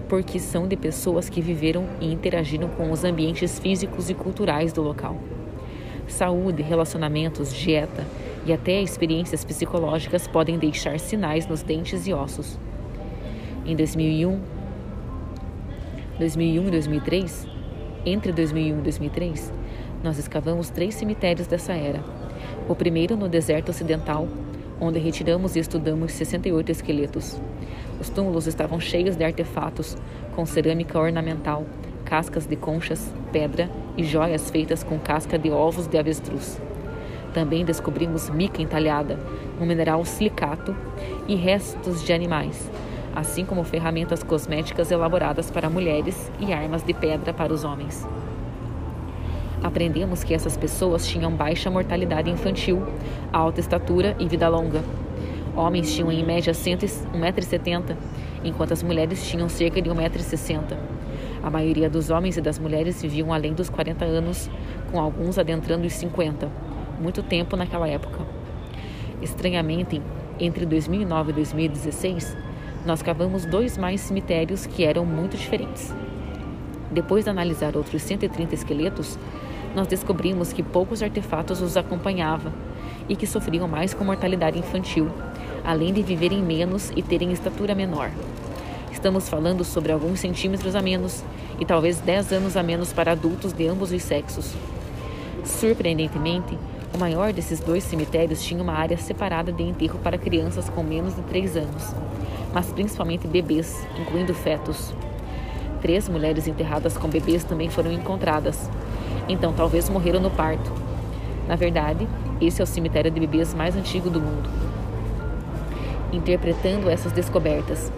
porque 0.08 0.38
são 0.38 0.66
de 0.66 0.76
pessoas 0.76 1.28
que 1.28 1.42
viveram 1.42 1.86
e 2.00 2.10
interagiram 2.10 2.70
com 2.70 2.90
os 2.90 3.04
ambientes 3.04 3.58
físicos 3.58 4.08
e 4.08 4.14
culturais 4.14 4.72
do 4.72 4.80
local. 4.80 5.14
Saúde, 6.08 6.62
relacionamentos, 6.62 7.54
dieta 7.54 8.02
e 8.46 8.52
até 8.52 8.80
experiências 8.80 9.44
psicológicas 9.44 10.26
podem 10.26 10.58
deixar 10.58 10.98
sinais 10.98 11.46
nos 11.46 11.62
dentes 11.62 12.06
e 12.06 12.14
ossos. 12.14 12.58
Em 13.66 13.76
2001, 13.76 14.40
2001 16.18 16.66
e 16.66 16.70
2003, 16.70 17.48
entre 18.06 18.32
2001 18.32 18.78
e 18.78 18.82
2003, 18.82 19.52
nós 20.02 20.16
escavamos 20.16 20.70
três 20.70 20.94
cemitérios 20.94 21.46
dessa 21.46 21.74
era 21.74 22.02
o 22.68 22.74
primeiro 22.74 23.16
no 23.16 23.28
deserto 23.28 23.68
ocidental, 23.68 24.26
onde 24.80 24.98
retiramos 24.98 25.56
e 25.56 25.60
estudamos 25.60 26.12
68 26.12 26.72
esqueletos. 26.72 27.40
Os 28.00 28.08
túmulos 28.08 28.46
estavam 28.46 28.78
cheios 28.78 29.16
de 29.16 29.24
artefatos, 29.24 29.96
com 30.34 30.44
cerâmica 30.44 30.98
ornamental, 30.98 31.64
cascas 32.04 32.46
de 32.46 32.56
conchas, 32.56 33.12
pedra 33.32 33.70
e 33.96 34.04
joias 34.04 34.50
feitas 34.50 34.82
com 34.82 34.98
casca 34.98 35.38
de 35.38 35.50
ovos 35.50 35.86
de 35.86 35.98
avestruz. 35.98 36.60
Também 37.32 37.64
descobrimos 37.64 38.30
mica 38.30 38.62
entalhada, 38.62 39.18
um 39.60 39.66
mineral 39.66 40.04
silicato 40.04 40.74
e 41.26 41.34
restos 41.34 42.02
de 42.02 42.12
animais, 42.12 42.70
assim 43.14 43.44
como 43.44 43.64
ferramentas 43.64 44.22
cosméticas 44.22 44.90
elaboradas 44.90 45.50
para 45.50 45.68
mulheres 45.68 46.30
e 46.38 46.52
armas 46.52 46.82
de 46.82 46.94
pedra 46.94 47.32
para 47.32 47.52
os 47.52 47.64
homens. 47.64 48.06
Aprendemos 49.66 50.22
que 50.22 50.32
essas 50.32 50.56
pessoas 50.56 51.08
tinham 51.08 51.32
baixa 51.32 51.68
mortalidade 51.68 52.30
infantil, 52.30 52.86
alta 53.32 53.58
estatura 53.58 54.14
e 54.16 54.28
vida 54.28 54.48
longa. 54.48 54.80
Homens 55.56 55.92
tinham 55.92 56.12
em 56.12 56.24
média 56.24 56.52
1,70m, 56.52 57.96
enquanto 58.44 58.70
as 58.70 58.84
mulheres 58.84 59.28
tinham 59.28 59.48
cerca 59.48 59.82
de 59.82 59.90
1,60m. 59.90 60.76
A 61.42 61.50
maioria 61.50 61.90
dos 61.90 62.10
homens 62.10 62.36
e 62.36 62.40
das 62.40 62.60
mulheres 62.60 63.02
viviam 63.02 63.32
além 63.32 63.54
dos 63.54 63.68
40 63.68 64.04
anos, 64.04 64.48
com 64.92 65.00
alguns 65.00 65.36
adentrando 65.36 65.84
os 65.84 65.94
50, 65.94 66.48
muito 67.00 67.20
tempo 67.24 67.56
naquela 67.56 67.88
época. 67.88 68.20
Estranhamente, 69.20 70.00
entre 70.38 70.64
2009 70.64 71.32
e 71.32 71.34
2016, 71.34 72.36
nós 72.84 73.02
cavamos 73.02 73.44
dois 73.44 73.76
mais 73.76 74.00
cemitérios 74.00 74.64
que 74.64 74.84
eram 74.84 75.04
muito 75.04 75.36
diferentes. 75.36 75.92
Depois 76.88 77.24
de 77.24 77.30
analisar 77.30 77.76
outros 77.76 78.00
130 78.00 78.54
esqueletos, 78.54 79.18
nós 79.76 79.86
descobrimos 79.86 80.54
que 80.54 80.62
poucos 80.62 81.02
artefatos 81.02 81.60
os 81.60 81.76
acompanhavam 81.76 82.50
e 83.10 83.14
que 83.14 83.26
sofriam 83.26 83.68
mais 83.68 83.92
com 83.92 84.04
mortalidade 84.04 84.58
infantil, 84.58 85.10
além 85.62 85.92
de 85.92 86.02
viverem 86.02 86.42
menos 86.42 86.90
e 86.96 87.02
terem 87.02 87.30
estatura 87.30 87.74
menor. 87.74 88.10
Estamos 88.90 89.28
falando 89.28 89.62
sobre 89.64 89.92
alguns 89.92 90.18
centímetros 90.18 90.74
a 90.74 90.80
menos 90.80 91.22
e 91.60 91.66
talvez 91.66 92.00
10 92.00 92.32
anos 92.32 92.56
a 92.56 92.62
menos 92.62 92.90
para 92.94 93.12
adultos 93.12 93.52
de 93.52 93.68
ambos 93.68 93.92
os 93.92 94.02
sexos. 94.02 94.54
Surpreendentemente, 95.44 96.58
o 96.94 96.98
maior 96.98 97.34
desses 97.34 97.60
dois 97.60 97.84
cemitérios 97.84 98.42
tinha 98.42 98.62
uma 98.62 98.72
área 98.72 98.96
separada 98.96 99.52
de 99.52 99.62
enterro 99.62 99.98
para 100.02 100.16
crianças 100.16 100.70
com 100.70 100.82
menos 100.82 101.14
de 101.14 101.22
3 101.24 101.54
anos, 101.58 101.94
mas 102.54 102.72
principalmente 102.72 103.28
bebês, 103.28 103.86
incluindo 104.00 104.32
fetos. 104.32 104.94
Três 105.82 106.08
mulheres 106.08 106.48
enterradas 106.48 106.96
com 106.96 107.06
bebês 107.08 107.44
também 107.44 107.68
foram 107.68 107.92
encontradas, 107.92 108.70
então 109.28 109.52
talvez 109.52 109.88
morreram 109.88 110.20
no 110.20 110.30
parto. 110.30 110.72
Na 111.48 111.56
verdade, 111.56 112.06
esse 112.40 112.60
é 112.60 112.64
o 112.64 112.66
cemitério 112.66 113.10
de 113.10 113.20
bebês 113.20 113.54
mais 113.54 113.76
antigo 113.76 114.10
do 114.10 114.20
mundo. 114.20 114.48
Interpretando 116.12 116.88
essas 116.88 117.12
descobertas. 117.12 117.92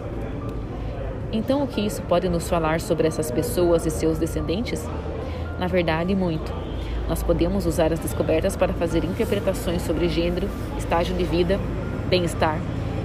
Então, 1.31 1.63
o 1.63 1.67
que 1.67 1.81
isso 1.81 2.01
pode 2.03 2.27
nos 2.27 2.49
falar 2.49 2.79
sobre 2.79 3.07
essas 3.07 3.29
pessoas 3.29 3.85
e 3.85 3.91
seus 3.91 4.17
descendentes? 4.17 4.87
Na 5.59 5.67
verdade, 5.67 6.15
muito. 6.15 6.51
Nós 7.07 7.21
podemos 7.21 7.65
usar 7.65 7.91
as 7.91 7.99
descobertas 7.99 8.55
para 8.55 8.73
fazer 8.73 9.03
interpretações 9.03 9.81
sobre 9.81 10.07
gênero, 10.07 10.47
estágio 10.77 11.15
de 11.15 11.23
vida, 11.23 11.59
bem-estar, 12.07 12.59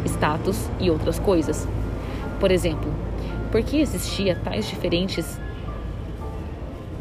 status 0.07 0.69
e 0.79 0.91
outras 0.91 1.19
coisas. 1.19 1.67
Por 2.39 2.51
exemplo, 2.51 2.93
por 3.51 3.63
que 3.63 3.81
existia 3.81 4.37
tais 4.43 4.69
diferentes 4.69 5.39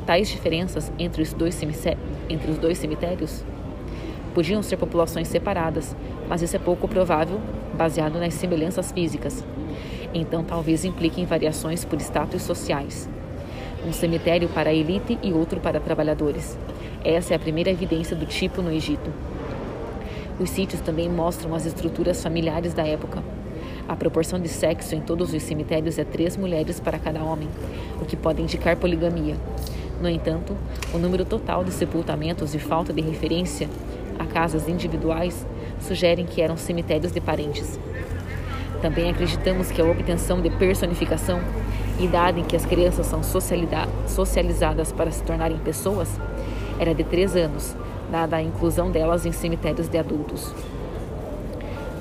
tais 0.06 0.30
diferenças 0.30 0.92
entre 1.00 1.22
os 1.22 1.34
dois, 1.34 1.62
entre 2.30 2.52
os 2.52 2.58
dois 2.58 2.78
cemitérios? 2.78 3.44
Podiam 4.34 4.64
ser 4.64 4.78
populações 4.78 5.28
separadas, 5.28 5.96
mas 6.28 6.42
isso 6.42 6.56
é 6.56 6.60
pouco 6.60 6.88
provável, 6.88 7.40
baseado 7.74 8.20
nas 8.20 8.34
semelhanças 8.34 8.92
físicas. 8.92 9.44
Então, 10.14 10.44
talvez 10.44 10.86
impliquem 10.86 11.26
variações 11.26 11.86
por 11.86 12.00
status 12.00 12.42
sociais. 12.42 13.10
Um 13.86 13.92
cemitério 13.92 14.48
para 14.50 14.70
a 14.70 14.74
elite 14.74 15.20
e 15.22 15.34
outro 15.34 15.60
para 15.60 15.80
trabalhadores. 15.80 16.58
Essa 17.04 17.34
é 17.34 17.36
a 17.36 17.40
primeira 17.40 17.70
evidência 17.70 18.16
do 18.16 18.26
tipo 18.26 18.62
no 18.62 18.72
Egito. 18.72 19.12
Os 20.40 20.50
sítios 20.50 20.82
também 20.82 21.10
mostram 21.10 21.54
as 21.54 21.66
estruturas 21.66 22.22
familiares 22.22 22.74
da 22.74 22.86
época. 22.88 23.24
A 23.88 23.96
proporção 23.96 24.40
de 24.40 24.48
sexo 24.48 24.96
em 24.96 25.02
todos 25.02 25.34
os 25.34 25.44
cemitérios 25.44 26.00
é 26.00 26.04
três 26.04 26.38
mulheres 26.38 26.80
para 26.80 26.98
cada 26.98 27.24
homem, 27.24 27.50
o 28.02 28.06
que 28.06 28.16
pode 28.16 28.42
indicar 28.42 28.78
poligamia. 28.78 29.36
No 30.04 30.10
entanto, 30.10 30.54
o 30.94 30.98
número 30.98 31.24
total 31.24 31.64
de 31.64 31.72
sepultamentos 31.72 32.54
e 32.54 32.60
falta 32.60 32.92
de 32.92 33.02
referência 33.02 33.70
a 34.20 34.26
casas 34.26 34.68
individuais 34.68 35.48
sugerem 35.80 36.26
que 36.26 36.42
eram 36.42 36.58
cemitérios 36.58 37.14
de 37.14 37.22
parentes. 37.22 37.80
Também 38.82 39.10
acreditamos 39.10 39.72
que 39.72 39.82
a 39.82 39.86
obtenção 39.86 40.42
de 40.42 40.50
personificação, 40.50 41.40
idade 42.02 42.42
em 42.42 42.44
que 42.44 42.54
as 42.54 42.66
crianças 42.66 43.06
são 43.06 43.22
socializadas 43.24 44.92
para 44.92 45.10
se 45.10 45.24
tornarem 45.24 45.58
pessoas, 45.60 46.10
era 46.78 46.94
de 46.94 47.06
três 47.06 47.34
anos, 47.38 47.74
dada 48.12 48.36
a 48.36 48.42
inclusão 48.42 48.92
delas 48.92 49.26
em 49.26 49.32
cemitérios 49.32 49.88
de 49.88 49.98
adultos. 49.98 50.54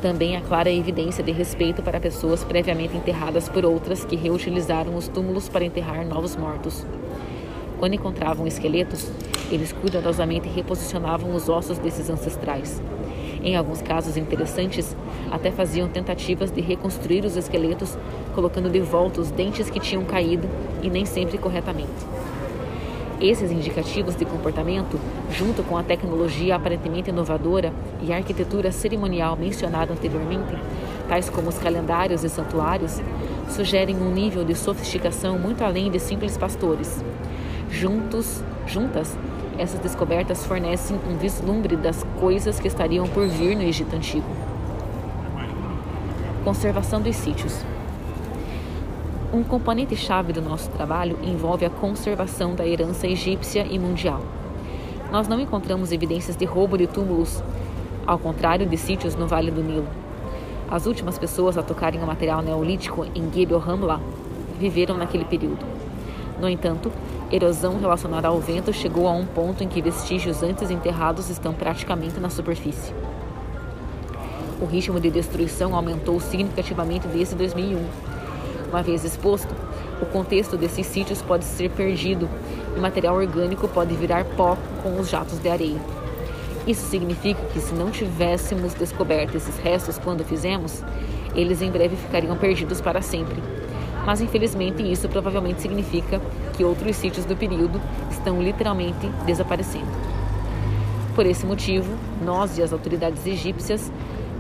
Também 0.03 0.37
há 0.37 0.41
clara 0.41 0.73
evidência 0.73 1.23
de 1.23 1.31
respeito 1.31 1.85
para 1.85 2.01
pessoas 2.01 2.43
previamente 2.43 2.97
enterradas 2.97 3.49
por 3.49 3.65
outras 3.65 4.05
que 4.05 4.17
reutilizaram 4.17 4.97
os 4.97 5.07
túmulos 5.07 5.49
para 5.49 5.65
enterrar 5.65 6.05
novos 6.05 6.35
mortos. 6.35 6.85
Quando 7.83 7.95
encontravam 7.95 8.47
esqueletos, 8.47 9.11
eles 9.51 9.73
cuidadosamente 9.73 10.49
reposicionavam 10.49 11.35
os 11.35 11.49
ossos 11.49 11.79
desses 11.79 12.09
ancestrais. 12.09 12.81
Em 13.43 13.57
alguns 13.57 13.83
casos 13.83 14.17
interessantes, 14.17 14.97
até 15.33 15.51
faziam 15.51 15.89
tentativas 15.89 16.53
de 16.53 16.61
reconstruir 16.61 17.25
os 17.25 17.37
esqueletos, 17.37 17.99
colocando 18.37 18.71
de 18.71 18.79
volta 18.79 19.21
os 19.21 19.33
dentes 19.33 19.69
que 19.69 19.81
tinham 19.81 20.05
caído 20.05 20.49
e 20.81 20.89
nem 20.89 21.05
sempre 21.05 21.39
corretamente. 21.39 21.91
Esses 23.21 23.51
indicativos 23.51 24.15
de 24.15 24.27
comportamento, 24.27 24.97
junto 25.33 25.65
com 25.65 25.77
a 25.77 25.83
tecnologia 25.83 26.55
aparentemente 26.55 27.11
inovadora 27.11 27.73
e 28.01 28.13
a 28.13 28.17
arquitetura 28.17 28.71
cerimonial 28.71 29.37
mencionada 29.37 29.93
anteriormente, 29.93 30.57
tais 31.09 31.29
como 31.29 31.49
os 31.49 31.59
calendários 31.59 32.23
e 32.23 32.29
santuários, 32.29 33.03
sugerem 33.49 33.97
um 33.97 34.13
nível 34.13 34.45
de 34.45 34.55
sofisticação 34.55 35.37
muito 35.37 35.65
além 35.65 35.91
de 35.91 35.99
simples 35.99 36.37
pastores. 36.39 37.03
Juntos, 37.73 38.45
juntas, 38.67 39.17
essas 39.59 39.81
descobertas 39.81 40.45
fornecem 40.45 41.01
um 41.09 41.17
vislumbre 41.17 41.75
das 41.75 42.05
coisas 42.21 42.61
que 42.61 42.69
estariam 42.69 43.09
por 43.09 43.27
vir 43.27 43.57
no 43.57 43.63
Egito 43.63 43.97
Antigo. 43.97 44.27
Conservação 46.45 47.01
dos 47.01 47.17
sítios. 47.17 47.65
Um 49.33 49.43
componente-chave 49.43 50.35
do 50.35 50.43
nosso 50.43 50.69
trabalho 50.69 51.19
envolve 51.23 51.65
a 51.65 51.71
conservação 51.71 52.55
da 52.55 52.67
herança 52.67 53.07
egípcia 53.07 53.67
e 53.69 53.79
mundial. 53.79 54.21
Nós 55.11 55.27
não 55.27 55.41
encontramos 55.41 55.93
evidências 55.93 56.37
de 56.37 56.45
roubo 56.45 56.77
de 56.77 56.87
túmulos, 56.87 57.43
ao 58.07 58.19
contrário 58.19 58.67
de 58.67 58.77
sítios 58.77 59.17
no 59.17 59.27
Vale 59.27 59.51
do 59.51 59.63
Nilo. 59.63 59.89
As 60.71 60.85
últimas 60.85 61.19
pessoas 61.19 61.57
a 61.57 61.63
tocarem 61.63 62.03
o 62.03 62.07
material 62.07 62.43
neolítico 62.43 63.07
em 63.15 63.33
Gebel 63.33 63.63
Hamla 63.67 63.99
viveram 64.59 64.99
naquele 64.99 65.25
período. 65.25 65.65
No 66.39 66.49
entanto, 66.49 66.93
erosão 67.33 67.81
relacionada 67.81 68.29
ao 68.29 68.39
vento 68.39 68.73
chegou 68.73 69.09
a 69.09 69.13
um 69.13 69.27
ponto 69.27 69.65
em 69.65 69.69
que 69.69 69.81
vestígios 69.83 70.43
antes 70.43 70.71
enterrados 70.71 71.31
estão 71.31 71.55
praticamente 71.55 72.21
na 72.21 72.29
superfície. 72.29 72.93
O 74.61 74.67
ritmo 74.67 75.01
de 75.01 75.11
destruição 75.11 75.75
aumentou 75.75 76.21
significativamente 76.21 77.09
desde 77.09 77.35
2001 77.35 78.13
uma 78.73 78.83
vez 78.83 79.05
exposto, 79.05 79.55
o 80.01 80.07
contexto 80.07 80.57
desses 80.57 80.87
sítios 80.87 81.21
pode 81.21 81.45
ser 81.45 81.71
perdido 81.71 82.27
e 82.75 82.81
material 82.81 83.15
orgânico 83.15 83.69
pode 83.69 83.95
virar 83.95 84.25
pó 84.25 84.57
com 84.83 84.99
os 84.99 85.11
jatos 85.11 85.39
de 85.39 85.47
areia. 85.47 85.79
Isso 86.67 86.89
significa 86.89 87.43
que, 87.53 87.61
se 87.61 87.75
não 87.75 87.91
tivéssemos 87.91 88.73
descoberto 88.73 89.35
esses 89.35 89.59
restos 89.59 89.99
quando 89.99 90.25
fizemos, 90.25 90.83
eles 91.35 91.61
em 91.61 91.71
breve 91.71 91.97
ficariam 91.97 92.35
perdidos 92.35 92.81
para 92.81 93.03
sempre. 93.03 93.43
Mas, 94.07 94.23
infelizmente, 94.23 94.83
isso 94.83 95.07
provavelmente 95.07 95.61
significa 95.61 96.19
que 96.53 96.65
outros 96.65 96.97
sítios 96.97 97.25
do 97.25 97.37
período 97.37 97.81
estão 98.11 98.41
literalmente 98.41 99.07
desaparecendo. 99.27 99.91
Por 101.15 101.27
esse 101.27 101.45
motivo, 101.45 101.93
nós 102.25 102.57
e 102.57 102.63
as 102.63 102.73
autoridades 102.73 103.27
egípcias 103.27 103.93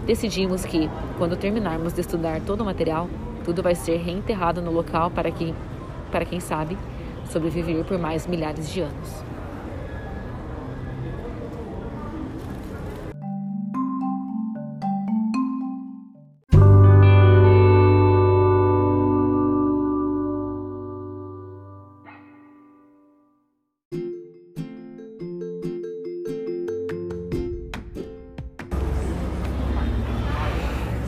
decidimos 0.06 0.64
que, 0.64 0.88
quando 1.18 1.36
terminarmos 1.36 1.92
de 1.92 2.00
estudar 2.00 2.40
todo 2.40 2.62
o 2.62 2.64
material, 2.64 3.08
tudo 3.44 3.62
vai 3.62 3.74
ser 3.74 3.98
reenterrado 3.98 4.62
no 4.62 4.70
local 4.70 5.10
para 5.10 5.30
que, 5.30 5.54
para 6.10 6.24
quem 6.24 6.40
sabe, 6.40 6.76
sobreviver 7.30 7.84
por 7.84 7.98
mais 7.98 8.26
milhares 8.26 8.70
de 8.70 8.80
anos. 8.80 9.31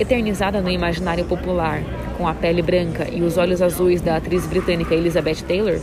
Eternizada 0.04 0.60
no 0.60 0.68
imaginário 0.68 1.24
popular 1.24 1.82
com 2.18 2.28
a 2.28 2.34
pele 2.34 2.60
branca 2.60 3.08
e 3.10 3.22
os 3.22 3.38
olhos 3.38 3.62
azuis 3.62 4.02
da 4.02 4.16
atriz 4.16 4.46
britânica 4.46 4.94
Elizabeth 4.94 5.42
Taylor, 5.48 5.80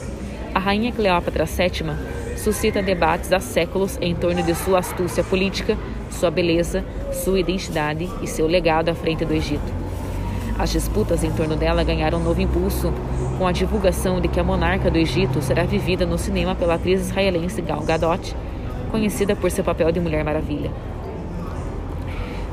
a 0.54 0.60
rainha 0.60 0.92
Cleópatra 0.92 1.46
VII 1.46 2.38
suscita 2.38 2.84
debates 2.84 3.34
há 3.34 3.40
séculos 3.40 3.98
em 4.00 4.14
torno 4.14 4.44
de 4.44 4.54
sua 4.54 4.78
astúcia 4.78 5.24
política, 5.24 5.76
sua 6.12 6.30
beleza, 6.30 6.86
sua 7.12 7.40
identidade 7.40 8.08
e 8.22 8.28
seu 8.28 8.46
legado 8.46 8.90
à 8.90 8.94
frente 8.94 9.26
do 9.26 9.34
Egito. 9.34 9.74
As 10.60 10.72
disputas 10.72 11.24
em 11.24 11.32
torno 11.32 11.56
dela 11.56 11.84
ganharam 11.84 12.20
um 12.20 12.24
novo 12.24 12.42
impulso 12.42 12.94
com 13.40 13.48
a 13.48 13.52
divulgação 13.52 14.22
de 14.22 14.28
que 14.28 14.40
a 14.40 14.44
monarca 14.44 14.92
do 14.92 15.00
Egito 15.00 15.42
será 15.42 15.64
vivida 15.64 16.06
no 16.06 16.20
cinema 16.20 16.54
pela 16.54 16.76
atriz 16.76 17.02
israelense 17.02 17.60
Gal 17.64 17.82
Gadot, 17.82 18.36
conhecida 18.92 19.36
por 19.36 19.50
seu 19.50 19.64
papel 19.64 19.92
de 19.92 20.00
Mulher 20.00 20.24
Maravilha. 20.24 20.70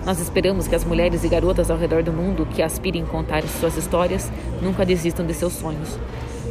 Nós 0.04 0.20
esperamos 0.20 0.66
que 0.66 0.74
as 0.74 0.84
mulheres 0.84 1.24
e 1.24 1.28
garotas 1.28 1.70
ao 1.70 1.76
redor 1.76 2.02
do 2.02 2.12
mundo 2.12 2.46
que 2.46 2.62
aspirem 2.62 3.04
contar 3.04 3.42
suas 3.44 3.76
histórias 3.76 4.30
nunca 4.62 4.84
desistam 4.86 5.26
de 5.26 5.34
seus 5.34 5.52
sonhos. 5.52 5.98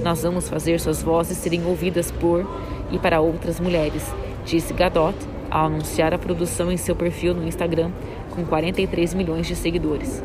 Nós 0.04 0.22
vamos 0.22 0.48
fazer 0.48 0.80
suas 0.80 1.02
vozes 1.02 1.38
serem 1.38 1.66
ouvidas 1.66 2.12
por 2.12 2.48
e 2.92 3.00
para 3.00 3.20
outras 3.20 3.60
mulheres, 3.60 4.04
disse 4.46 4.74
Gadot 4.74 5.18
ao 5.50 5.66
anunciar 5.66 6.14
a 6.14 6.18
produção 6.18 6.72
em 6.72 6.78
seu 6.78 6.96
perfil 6.96 7.34
no 7.34 7.48
Instagram 7.48 7.92
com 8.32 8.46
43 8.46 9.14
milhões 9.14 9.48
de 9.48 9.56
seguidores. 9.56 10.24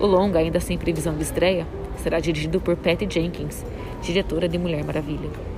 O 0.00 0.06
longa, 0.06 0.38
ainda 0.38 0.60
sem 0.60 0.76
previsão 0.76 1.14
de 1.14 1.22
estreia, 1.22 1.66
será 1.98 2.20
dirigido 2.20 2.60
por 2.60 2.76
Patty 2.76 3.06
Jenkins, 3.08 3.64
diretora 4.02 4.48
de 4.48 4.58
Mulher 4.58 4.84
Maravilha. 4.84 5.55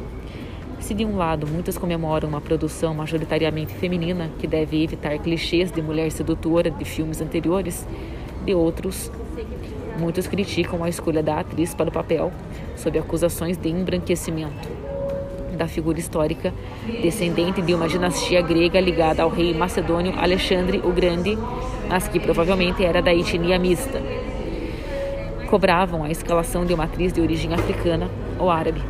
Se 0.88 0.94
de 0.94 1.04
um 1.04 1.18
lado 1.18 1.46
muitos 1.46 1.76
comemoram 1.76 2.30
uma 2.30 2.40
produção 2.40 2.94
majoritariamente 2.94 3.74
feminina 3.74 4.30
que 4.38 4.46
deve 4.46 4.82
evitar 4.82 5.18
clichês 5.18 5.70
de 5.70 5.82
mulher 5.82 6.10
sedutora 6.10 6.70
de 6.70 6.82
filmes 6.82 7.20
anteriores, 7.20 7.86
de 8.42 8.54
outros, 8.54 9.12
muitos 9.98 10.26
criticam 10.26 10.82
a 10.82 10.88
escolha 10.88 11.22
da 11.22 11.40
atriz 11.40 11.74
para 11.74 11.90
o 11.90 11.92
papel, 11.92 12.32
sob 12.74 12.98
acusações 12.98 13.58
de 13.58 13.68
embranquecimento 13.68 14.66
da 15.58 15.68
figura 15.68 15.98
histórica, 15.98 16.54
descendente 17.02 17.60
de 17.60 17.74
uma 17.74 17.86
dinastia 17.86 18.40
grega 18.40 18.80
ligada 18.80 19.22
ao 19.22 19.28
rei 19.28 19.52
macedônio 19.52 20.18
Alexandre 20.18 20.80
o 20.82 20.90
Grande, 20.90 21.36
mas 21.86 22.08
que 22.08 22.18
provavelmente 22.18 22.82
era 22.82 23.02
da 23.02 23.14
etnia 23.14 23.58
mista. 23.58 24.00
Cobravam 25.50 26.02
a 26.02 26.10
escalação 26.10 26.64
de 26.64 26.72
uma 26.72 26.84
atriz 26.84 27.12
de 27.12 27.20
origem 27.20 27.52
africana 27.52 28.08
ou 28.38 28.48
árabe. 28.48 28.80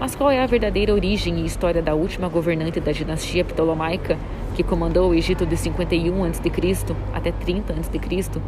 Mas 0.00 0.16
qual 0.16 0.30
é 0.30 0.42
a 0.42 0.46
verdadeira 0.46 0.94
origem 0.94 1.40
e 1.40 1.44
história 1.44 1.82
da 1.82 1.94
última 1.94 2.26
governante 2.26 2.80
da 2.80 2.90
dinastia 2.90 3.44
ptolomaica, 3.44 4.16
que 4.54 4.62
comandou 4.62 5.10
o 5.10 5.14
Egito 5.14 5.44
de 5.44 5.54
51 5.58 6.24
a.C. 6.24 6.96
até 7.12 7.30
30 7.30 7.74
a.C., 7.74 8.40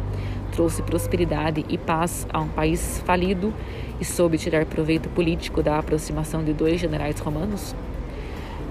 trouxe 0.51 0.81
prosperidade 0.81 1.63
e 1.69 1.77
paz 1.77 2.25
a 2.33 2.41
um 2.41 2.47
país 2.47 3.03
falido 3.05 3.53
e 4.01 4.03
soube 4.03 4.39
tirar 4.39 4.65
proveito 4.65 5.09
político 5.09 5.61
da 5.61 5.77
aproximação 5.77 6.43
de 6.43 6.53
dois 6.53 6.81
generais 6.81 7.19
romanos? 7.19 7.75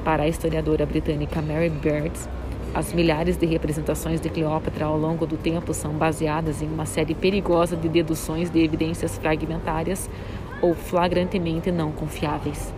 Para 0.04 0.24
a 0.24 0.28
historiadora 0.28 0.84
britânica 0.84 1.40
Mary 1.40 1.70
Beard, 1.70 2.12
as 2.74 2.92
milhares 2.92 3.36
de 3.36 3.46
representações 3.46 4.20
de 4.20 4.28
Cleópatra 4.28 4.86
ao 4.86 4.98
longo 4.98 5.24
do 5.26 5.36
tempo 5.36 5.72
são 5.72 5.92
baseadas 5.92 6.62
em 6.62 6.66
uma 6.66 6.86
série 6.86 7.14
perigosa 7.14 7.76
de 7.76 7.88
deduções 7.88 8.50
de 8.50 8.64
evidências 8.64 9.18
fragmentárias 9.18 10.10
ou 10.62 10.72
flagrantemente 10.74 11.70
não 11.70 11.92
confiáveis. 11.92 12.72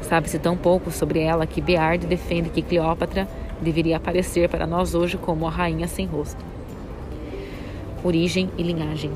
Sabe-se 0.00 0.38
tão 0.38 0.56
pouco 0.56 0.90
sobre 0.90 1.20
ela 1.20 1.46
que 1.46 1.60
Beard 1.60 2.06
defende 2.06 2.48
que 2.48 2.62
Cleópatra 2.62 3.28
deveria 3.60 3.98
aparecer 3.98 4.48
para 4.48 4.66
nós 4.66 4.94
hoje 4.94 5.18
como 5.18 5.46
a 5.46 5.50
rainha 5.50 5.86
sem 5.86 6.06
rosto. 6.06 6.42
Origem 8.02 8.48
e 8.56 8.62
linhagem. 8.62 9.10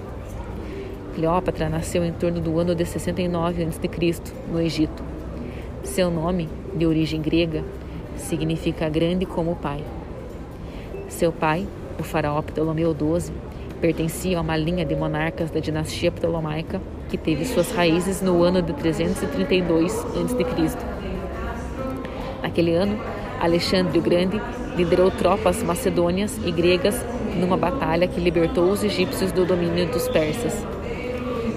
Cleópatra 1.14 1.68
nasceu 1.68 2.04
em 2.04 2.12
torno 2.12 2.40
do 2.40 2.58
ano 2.58 2.74
de 2.74 2.85
69 2.85 3.64
a.C., 3.64 4.20
no 4.50 4.61
Egito. 4.61 5.02
Seu 5.85 6.11
nome, 6.11 6.48
de 6.74 6.85
origem 6.85 7.22
grega, 7.22 7.64
significa 8.16 8.88
grande 8.88 9.24
como 9.24 9.56
pai. 9.56 9.82
Seu 11.08 11.32
pai, 11.32 11.66
o 11.98 12.02
faraó 12.02 12.42
Ptolomeu 12.42 12.94
XII, 12.94 13.32
pertencia 13.80 14.38
a 14.38 14.40
uma 14.40 14.56
linha 14.56 14.85
de 14.85 14.94
monarcas 14.94 15.50
da 15.50 15.61
dinastia 15.61 16.11
ptolomaica 16.11 16.80
que 17.12 17.18
teve 17.18 17.44
suas 17.44 17.70
raízes 17.70 18.22
no 18.22 18.42
ano 18.42 18.62
de 18.62 18.72
332 18.72 19.92
a.C. 19.92 20.79
Naquele 22.42 22.75
ano, 22.75 22.98
Alexandre 23.38 23.98
o 23.98 24.01
Grande 24.01 24.40
liderou 24.75 25.11
tropas 25.11 25.62
macedônias 25.62 26.40
e 26.42 26.51
gregas 26.51 27.05
numa 27.38 27.59
batalha 27.59 28.09
que 28.09 28.18
libertou 28.18 28.70
os 28.70 28.83
egípcios 28.83 29.31
do 29.31 29.44
domínio 29.44 29.88
dos 29.88 30.09
persas. 30.09 30.66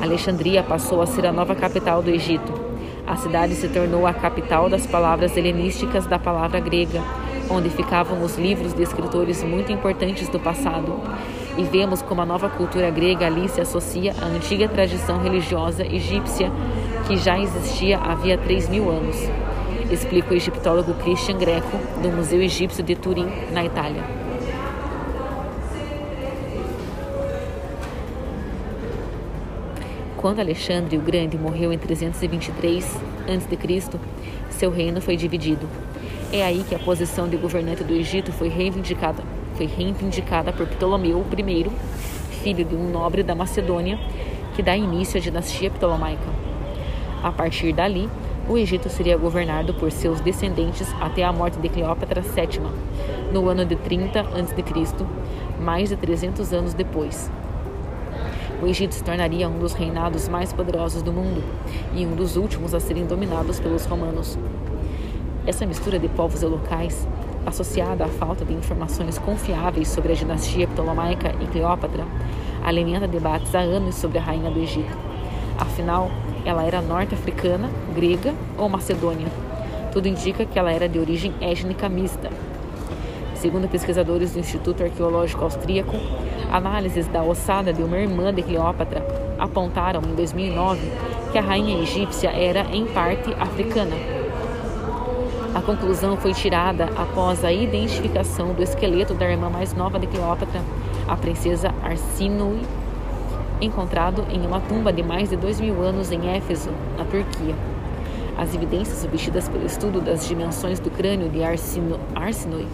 Alexandria 0.02 0.62
passou 0.62 1.02
a 1.02 1.08
ser 1.08 1.26
a 1.26 1.32
nova 1.32 1.56
capital 1.56 2.04
do 2.04 2.10
Egito. 2.10 2.52
A 3.08 3.15
cidade 3.15 3.56
se 3.56 3.70
tornou 3.70 4.06
a 4.06 4.13
capital 4.13 4.70
das 4.70 4.86
palavras 4.86 5.38
helenísticas 5.38 6.06
da 6.06 6.20
palavra 6.20 6.60
grega, 6.60 7.02
onde 7.50 7.70
ficavam 7.70 8.22
os 8.24 8.38
livros 8.38 8.74
de 8.74 8.84
escritores 8.84 9.41
muito 9.41 9.72
importantes 9.72 10.28
do 10.28 10.38
passado 10.38 11.00
e 11.58 11.63
vemos 11.63 12.02
como 12.02 12.22
a 12.22 12.26
nova 12.26 12.50
cultura 12.50 12.89
grega 12.89 13.26
ali 13.26 13.48
se 13.48 13.62
associa 13.62 14.13
à 14.22 14.26
antiga 14.26 14.68
tradição 14.68 15.22
religiosa 15.22 15.86
egípcia 15.86 16.52
que 17.08 17.18
já 17.18 17.39
existia 17.39 17.98
havia 17.98 18.38
3 18.38 18.68
mil 18.70 18.89
anos, 18.89 19.15
explica 19.91 20.34
o 20.34 20.36
egiptólogo 20.36 20.94
Christian 20.96 21.38
Greco, 21.38 21.78
do 22.02 22.10
Museu 22.10 22.41
Egípcio 22.41 22.84
de 22.84 22.96
Turim, 22.96 23.28
na 23.52 23.63
Itália. 23.63 24.04
Quando 30.18 30.39
Alexandre 30.39 30.98
o 30.98 31.02
Grande 31.02 31.38
morreu 31.38 31.72
em 31.72 31.78
323 31.78 32.84
a.C., 33.28 34.00
seu 34.50 34.72
reino 34.72 35.00
foi 35.00 35.15
dividido. 35.15 35.70
É 36.34 36.44
aí 36.44 36.65
que 36.68 36.74
a 36.74 36.80
posição 36.80 37.30
de 37.30 37.38
governante 37.38 37.84
do 37.84 37.94
Egito 37.94 38.32
foi 38.32 38.48
reivindicada 38.48 39.35
foi 39.56 39.65
reivindicada 39.65 40.52
por 40.52 40.68
Ptolomeu 40.68 41.26
I, 41.38 41.70
filho 42.44 42.65
de 42.65 42.76
um 42.76 42.89
nobre 42.89 43.24
da 43.24 43.34
Macedônia, 43.34 43.98
que 44.56 44.62
dá 44.62 44.76
início 44.76 45.18
à 45.18 45.22
dinastia 45.22 45.70
ptolomaica. 45.72 46.28
A 47.24 47.32
partir 47.32 47.74
dali, 47.74 48.10
o 48.48 48.58
Egito 48.58 48.89
seria 48.89 49.18
governado 49.18 49.74
por 49.74 49.91
seus 49.91 50.20
descendentes 50.20 50.94
até 51.02 51.24
a 51.24 51.34
morte 51.34 51.58
de 51.58 51.70
Cleópatra 51.70 52.22
VII, 52.22 52.62
no 53.34 53.50
ano 53.50 53.65
de 53.65 53.76
30 53.76 54.20
a.C., 54.20 55.06
mais 55.60 55.89
de 55.89 55.96
300 55.96 56.54
anos 56.54 56.74
depois. 56.74 57.32
o 58.62 58.68
Egito 58.68 58.94
se 58.94 59.04
tornaria 59.04 59.50
um 59.50 59.60
dos 59.60 59.74
reinados 59.74 60.28
mais 60.28 60.54
poderosos 60.54 61.02
do 61.02 61.12
mundo 61.12 61.44
e 61.94 62.06
um 62.06 62.15
dos 62.15 62.38
últimos 62.38 62.74
a 62.74 62.80
serem 62.80 63.06
dominados 63.06 63.60
pelos 63.60 63.86
romanos. 63.86 64.38
Essa 65.46 65.65
mistura 65.65 66.00
de 66.00 66.08
povos 66.08 66.41
e 66.41 66.46
locais, 66.46 67.08
associada 67.45 68.05
à 68.05 68.08
falta 68.08 68.43
de 68.43 68.53
informações 68.53 69.17
confiáveis 69.17 69.88
sobre 69.88 70.13
a 70.13 70.15
dinastia 70.15 70.67
ptolomaica 70.67 71.36
e 71.41 71.47
Cleópatra, 71.47 72.05
alimenta 72.63 73.08
debates 73.08 73.53
há 73.53 73.60
anos 73.60 73.95
sobre 73.95 74.17
a 74.17 74.21
rainha 74.21 74.49
do 74.49 74.60
Egito. 74.60 74.97
Afinal, 75.58 76.10
ela 76.43 76.63
era 76.63 76.81
norte-africana, 76.81 77.69
grega 77.93 78.34
ou 78.58 78.67
macedônia. 78.67 79.27
Tudo 79.91 80.08
indica 80.08 80.45
que 80.45 80.60
ela 80.60 80.71
era 80.71 80.89
de 80.89 80.99
origem 80.99 81.34
étnica 81.39 81.88
mista. 81.88 82.29
Segundo 83.36 83.69
pesquisadores 83.69 84.34
do 84.34 84.39
Instituto 84.39 84.84
Arqueológico 84.84 85.43
Austríaco, 85.43 85.95
análises 86.51 87.08
da 87.08 87.23
ossada 87.23 87.71
de 87.71 87.84
uma 87.84 87.97
irmã 87.97 88.34
de 88.34 88.41
Cleópatra 88.41 89.05
apontaram 89.38 90.01
em 90.01 90.15
2009 90.15 90.81
que 91.31 91.38
a 91.38 91.41
rainha 91.41 91.81
egípcia 91.81 92.29
era, 92.29 92.62
em 92.73 92.86
parte, 92.86 93.34
africana. 93.39 94.14
A 95.56 95.62
conclusão 95.62 96.18
foi 96.18 96.34
tirada 96.34 96.89
após 96.98 97.46
a 97.46 97.50
identificação 97.50 98.54
do 98.54 98.62
esqueleto 98.62 99.13
da 99.13 99.26
irmã 99.26 99.50
mais 99.50 99.74
nova 99.74 99.98
de 99.98 100.06
Cleópatra, 100.06 100.60
a 101.08 101.15
princesa 101.15 101.74
Arsinoe, 101.82 102.62
encontrado 103.62 104.26
em 104.30 104.46
uma 104.46 104.60
tumba 104.60 104.91
de 104.91 105.02
mais 105.02 105.30
de 105.30 105.38
dois 105.38 105.62
mil 105.62 105.82
anos 105.82 106.12
em 106.12 106.28
Éfeso, 106.28 106.70
na 106.98 107.06
Turquia. 107.06 107.56
As 108.38 108.54
evidências 108.54 109.06
obtidas 109.06 109.48
pelo 109.48 109.65
estudo 109.65 110.02
das 110.02 110.28
dimensões 110.28 110.78
do 110.78 110.91
crânio 110.91 111.30
de 111.30 111.41
Arsino, 111.41 112.02
Arsinoe 112.13 112.68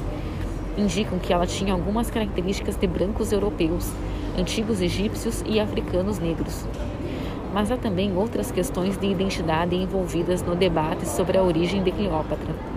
indicam 0.76 1.20
que 1.20 1.32
ela 1.32 1.46
tinha 1.46 1.74
algumas 1.74 2.10
características 2.10 2.78
de 2.78 2.88
brancos 2.88 3.32
europeus, 3.32 3.92
antigos 4.36 4.82
egípcios 4.82 5.44
e 5.46 5.60
africanos 5.60 6.18
negros. 6.18 6.66
Mas 7.54 7.70
há 7.70 7.78
também 7.78 8.18
outras 8.18 8.52
questões 8.52 8.98
de 8.98 9.06
identidade 9.06 9.76
envolvidas 9.76 10.42
no 10.42 10.56
debate 10.56 11.08
sobre 11.08 11.38
a 11.38 11.44
origem 11.44 11.84
de 11.84 11.92
Cleópatra. 11.92 12.71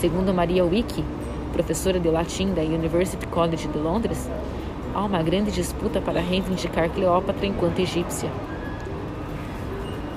Segundo 0.00 0.34
Maria 0.34 0.64
Wicke, 0.64 1.04
professora 1.52 2.00
de 2.00 2.08
latim 2.08 2.52
da 2.52 2.62
University 2.62 3.26
College 3.28 3.68
de 3.68 3.78
Londres, 3.78 4.28
há 4.92 5.04
uma 5.04 5.22
grande 5.22 5.50
disputa 5.50 6.00
para 6.00 6.20
reivindicar 6.20 6.90
Cleópatra 6.90 7.46
enquanto 7.46 7.78
egípcia. 7.78 8.28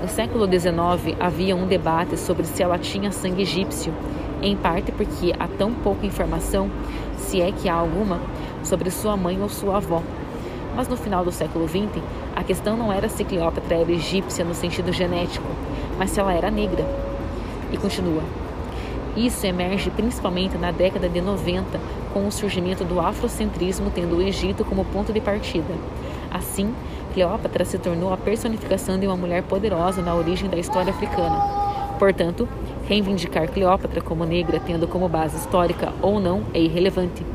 No 0.02 0.08
século 0.08 0.46
XIX 0.46 1.16
havia 1.20 1.56
um 1.56 1.68
debate 1.68 2.18
sobre 2.18 2.46
se 2.46 2.62
ela 2.62 2.78
tinha 2.78 3.12
sangue 3.12 3.44
egípcio 3.44 3.94
em 4.42 4.56
parte 4.56 4.92
porque 4.92 5.34
há 5.40 5.48
tão 5.48 5.74
pouca 5.74 6.06
informação, 6.06 6.70
se 7.18 7.40
é 7.42 7.52
que 7.52 7.70
há 7.70 7.76
alguma, 7.76 8.20
sobre 8.64 8.90
sua 8.90 9.16
mãe 9.16 9.42
ou 9.42 9.48
sua 9.48 9.78
avó. 9.78 10.02
Mas 10.76 10.88
no 10.88 10.98
final 10.98 11.24
do 11.24 11.32
século 11.32 11.68
XX, 11.68 12.04
a 12.36 12.44
questão 12.44 12.76
não 12.76 12.92
era 12.92 13.08
se 13.10 13.24
Cleópatra 13.24 13.78
era 13.78 13.92
egípcia 13.92 14.44
no 14.44 14.54
sentido 14.54 14.92
genético, 14.92 15.48
mas 15.98 16.10
se 16.10 16.20
ela 16.20 16.34
era 16.34 16.52
negra. 16.52 16.86
E 17.72 17.78
continua. 17.78 18.47
Isso 19.18 19.48
emerge 19.48 19.90
principalmente 19.90 20.60
na 20.60 20.70
década 20.70 21.10
de 21.10 21.20
90, 21.20 21.80
com 22.14 22.28
o 22.28 22.32
surgimento 22.32 22.86
do 22.86 23.00
afrocentrismo 23.00 23.90
tendo 23.90 24.16
o 24.16 24.22
Egito 24.22 24.64
como 24.64 24.86
ponto 24.86 25.12
de 25.12 25.20
partida. 25.20 25.74
Assim, 26.30 26.72
Cleópatra 27.16 27.66
se 27.66 27.80
tornou 27.80 28.14
a 28.14 28.18
personificação 28.18 29.00
de 29.00 29.08
uma 29.08 29.18
mulher 29.18 29.42
poderosa 29.42 30.04
na 30.04 30.14
origem 30.14 30.48
da 30.48 30.58
história 30.58 30.94
africana. 30.94 31.36
Portanto, 31.98 32.48
Reivindicar 32.88 33.50
Cleópatra 33.50 34.02
como 34.02 34.24
negra, 34.24 34.60
tendo 34.60 34.88
como 34.88 35.10
base 35.10 35.36
histórica 35.36 35.92
ou 36.00 36.20
não, 36.20 36.44
é 36.54 36.60
irrelevante. 36.62 37.26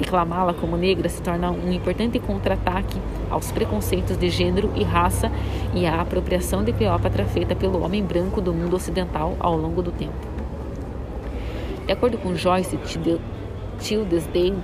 Reclamá-la 0.00 0.52
como 0.52 0.76
negra 0.76 1.08
se 1.08 1.22
torna 1.22 1.52
um 1.52 1.72
importante 1.72 2.18
contra-ataque 2.18 2.98
aos 3.30 3.52
preconceitos 3.52 4.16
de 4.16 4.28
gênero 4.30 4.72
e 4.74 4.82
raça 4.82 5.30
e 5.72 5.86
à 5.86 6.00
apropriação 6.00 6.64
de 6.64 6.72
Cleópatra 6.72 7.24
feita 7.24 7.54
pelo 7.54 7.84
homem 7.84 8.02
branco 8.02 8.40
do 8.40 8.52
mundo 8.52 8.74
ocidental 8.74 9.36
ao 9.38 9.56
longo 9.56 9.80
do 9.80 9.92
tempo. 9.92 10.29
De 11.90 11.94
acordo 11.94 12.16
com 12.18 12.36
Joyce 12.36 12.78
Tildesdale, 13.80 14.54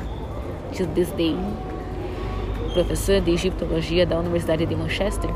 professora 2.73 3.21
de 3.21 3.33
egiptologia 3.33 4.07
da 4.07 4.17
Universidade 4.17 4.65
de 4.65 4.77
Manchester 4.77 5.29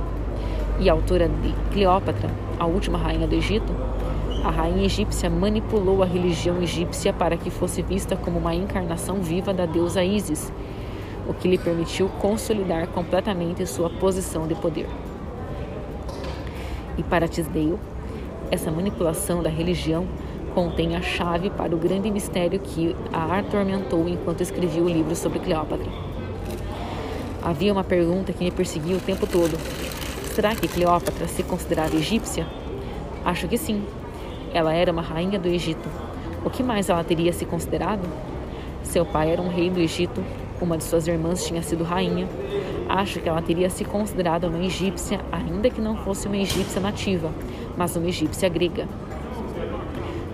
e 0.78 0.88
autora 0.88 1.28
de 1.28 1.52
Cleópatra, 1.72 2.30
a 2.60 2.64
última 2.64 2.96
rainha 2.96 3.26
do 3.26 3.34
Egito, 3.34 3.74
a 4.44 4.50
rainha 4.52 4.84
egípcia 4.84 5.28
manipulou 5.28 6.00
a 6.00 6.06
religião 6.06 6.62
egípcia 6.62 7.12
para 7.12 7.36
que 7.36 7.50
fosse 7.50 7.82
vista 7.82 8.14
como 8.14 8.38
uma 8.38 8.54
encarnação 8.54 9.16
viva 9.16 9.52
da 9.52 9.66
deusa 9.66 10.04
Ísis, 10.04 10.52
o 11.26 11.34
que 11.34 11.48
lhe 11.48 11.58
permitiu 11.58 12.08
consolidar 12.20 12.86
completamente 12.86 13.66
sua 13.66 13.90
posição 13.90 14.46
de 14.46 14.54
poder. 14.54 14.86
E 16.96 17.02
para 17.02 17.26
Tisdale, 17.26 17.80
essa 18.48 18.70
manipulação 18.70 19.42
da 19.42 19.50
religião 19.50 20.06
contém 20.54 20.96
a 20.96 21.02
chave 21.02 21.50
para 21.50 21.74
o 21.74 21.78
grande 21.78 22.10
mistério 22.10 22.58
que 22.58 22.94
a 23.12 23.38
atormentou 23.38 24.08
enquanto 24.08 24.40
escrevia 24.40 24.82
o 24.82 24.88
livro 24.88 25.14
sobre 25.14 25.38
Cleópatra. 25.38 25.90
Havia 27.42 27.72
uma 27.72 27.84
pergunta 27.84 28.32
que 28.32 28.44
me 28.44 28.50
perseguia 28.50 28.96
o 28.96 29.00
tempo 29.00 29.26
todo. 29.26 29.58
Será 30.34 30.54
que 30.54 30.68
Cleópatra 30.68 31.26
se 31.26 31.42
considerava 31.42 31.94
egípcia? 31.96 32.46
Acho 33.24 33.48
que 33.48 33.56
sim, 33.56 33.84
ela 34.52 34.74
era 34.74 34.92
uma 34.92 35.02
rainha 35.02 35.38
do 35.38 35.48
Egito. 35.48 35.88
O 36.44 36.50
que 36.50 36.62
mais 36.62 36.88
ela 36.88 37.04
teria 37.04 37.32
se 37.32 37.44
considerado? 37.44 38.08
Seu 38.82 39.04
pai 39.04 39.30
era 39.30 39.42
um 39.42 39.48
rei 39.48 39.70
do 39.70 39.78
Egito, 39.78 40.22
uma 40.60 40.76
de 40.76 40.84
suas 40.84 41.06
irmãs 41.06 41.44
tinha 41.44 41.62
sido 41.62 41.84
rainha. 41.84 42.28
Acho 42.88 43.20
que 43.20 43.28
ela 43.28 43.40
teria 43.40 43.70
se 43.70 43.84
considerado 43.84 44.44
uma 44.44 44.58
egípcia, 44.64 45.20
ainda 45.30 45.70
que 45.70 45.80
não 45.80 45.96
fosse 45.96 46.26
uma 46.26 46.36
egípcia 46.36 46.80
nativa, 46.80 47.30
mas 47.76 47.94
uma 47.96 48.08
egípcia 48.08 48.48
grega. 48.48 48.86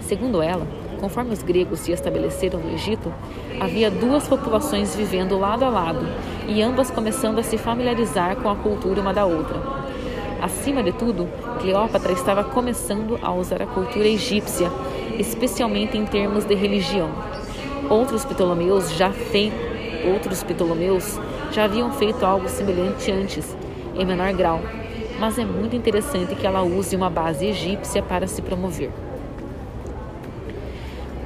Segundo 0.07 0.40
ela, 0.40 0.64
conforme 1.01 1.33
os 1.33 1.42
gregos 1.42 1.81
se 1.81 1.90
estabeleceram 1.90 2.61
no 2.61 2.73
Egito, 2.73 3.12
havia 3.61 3.90
duas 3.90 4.29
populações 4.29 4.95
vivendo 4.95 5.37
lado 5.37 5.64
a 5.64 5.69
lado 5.69 6.07
e 6.47 6.62
ambas 6.62 6.92
começando 6.92 7.40
a 7.40 7.42
se 7.42 7.59
familiarizar 7.59 8.37
com 8.37 8.49
a 8.49 8.55
cultura 8.55 9.01
uma 9.01 9.12
da 9.12 9.27
outra. 9.27 9.61
Acima 10.40 10.81
de 10.81 10.92
tudo, 10.92 11.29
Cleópatra 11.61 12.12
estava 12.12 12.45
começando 12.45 13.19
a 13.21 13.35
usar 13.35 13.62
a 13.62 13.66
cultura 13.66 14.07
egípcia, 14.07 14.71
especialmente 15.19 15.99
em 15.99 16.07
termos 16.07 16.45
de 16.45 16.55
religião. 16.55 17.11
Outros 17.90 18.25
Ptolomeus 18.25 18.92
já 18.92 19.11
outros 20.14 20.45
Ptolomeus 20.45 21.19
já 21.51 21.64
haviam 21.64 21.90
feito 21.90 22.25
algo 22.25 22.49
semelhante 22.49 23.11
antes, 23.11 23.57
em 23.97 24.05
menor 24.05 24.33
grau, 24.35 24.61
mas 25.19 25.37
é 25.37 25.45
muito 25.45 25.75
interessante 25.75 26.37
que 26.37 26.47
ela 26.47 26.62
use 26.62 26.95
uma 26.95 27.11
base 27.11 27.47
egípcia 27.47 28.05
para 28.05 28.29
se 28.29 28.40
promover. 28.40 29.06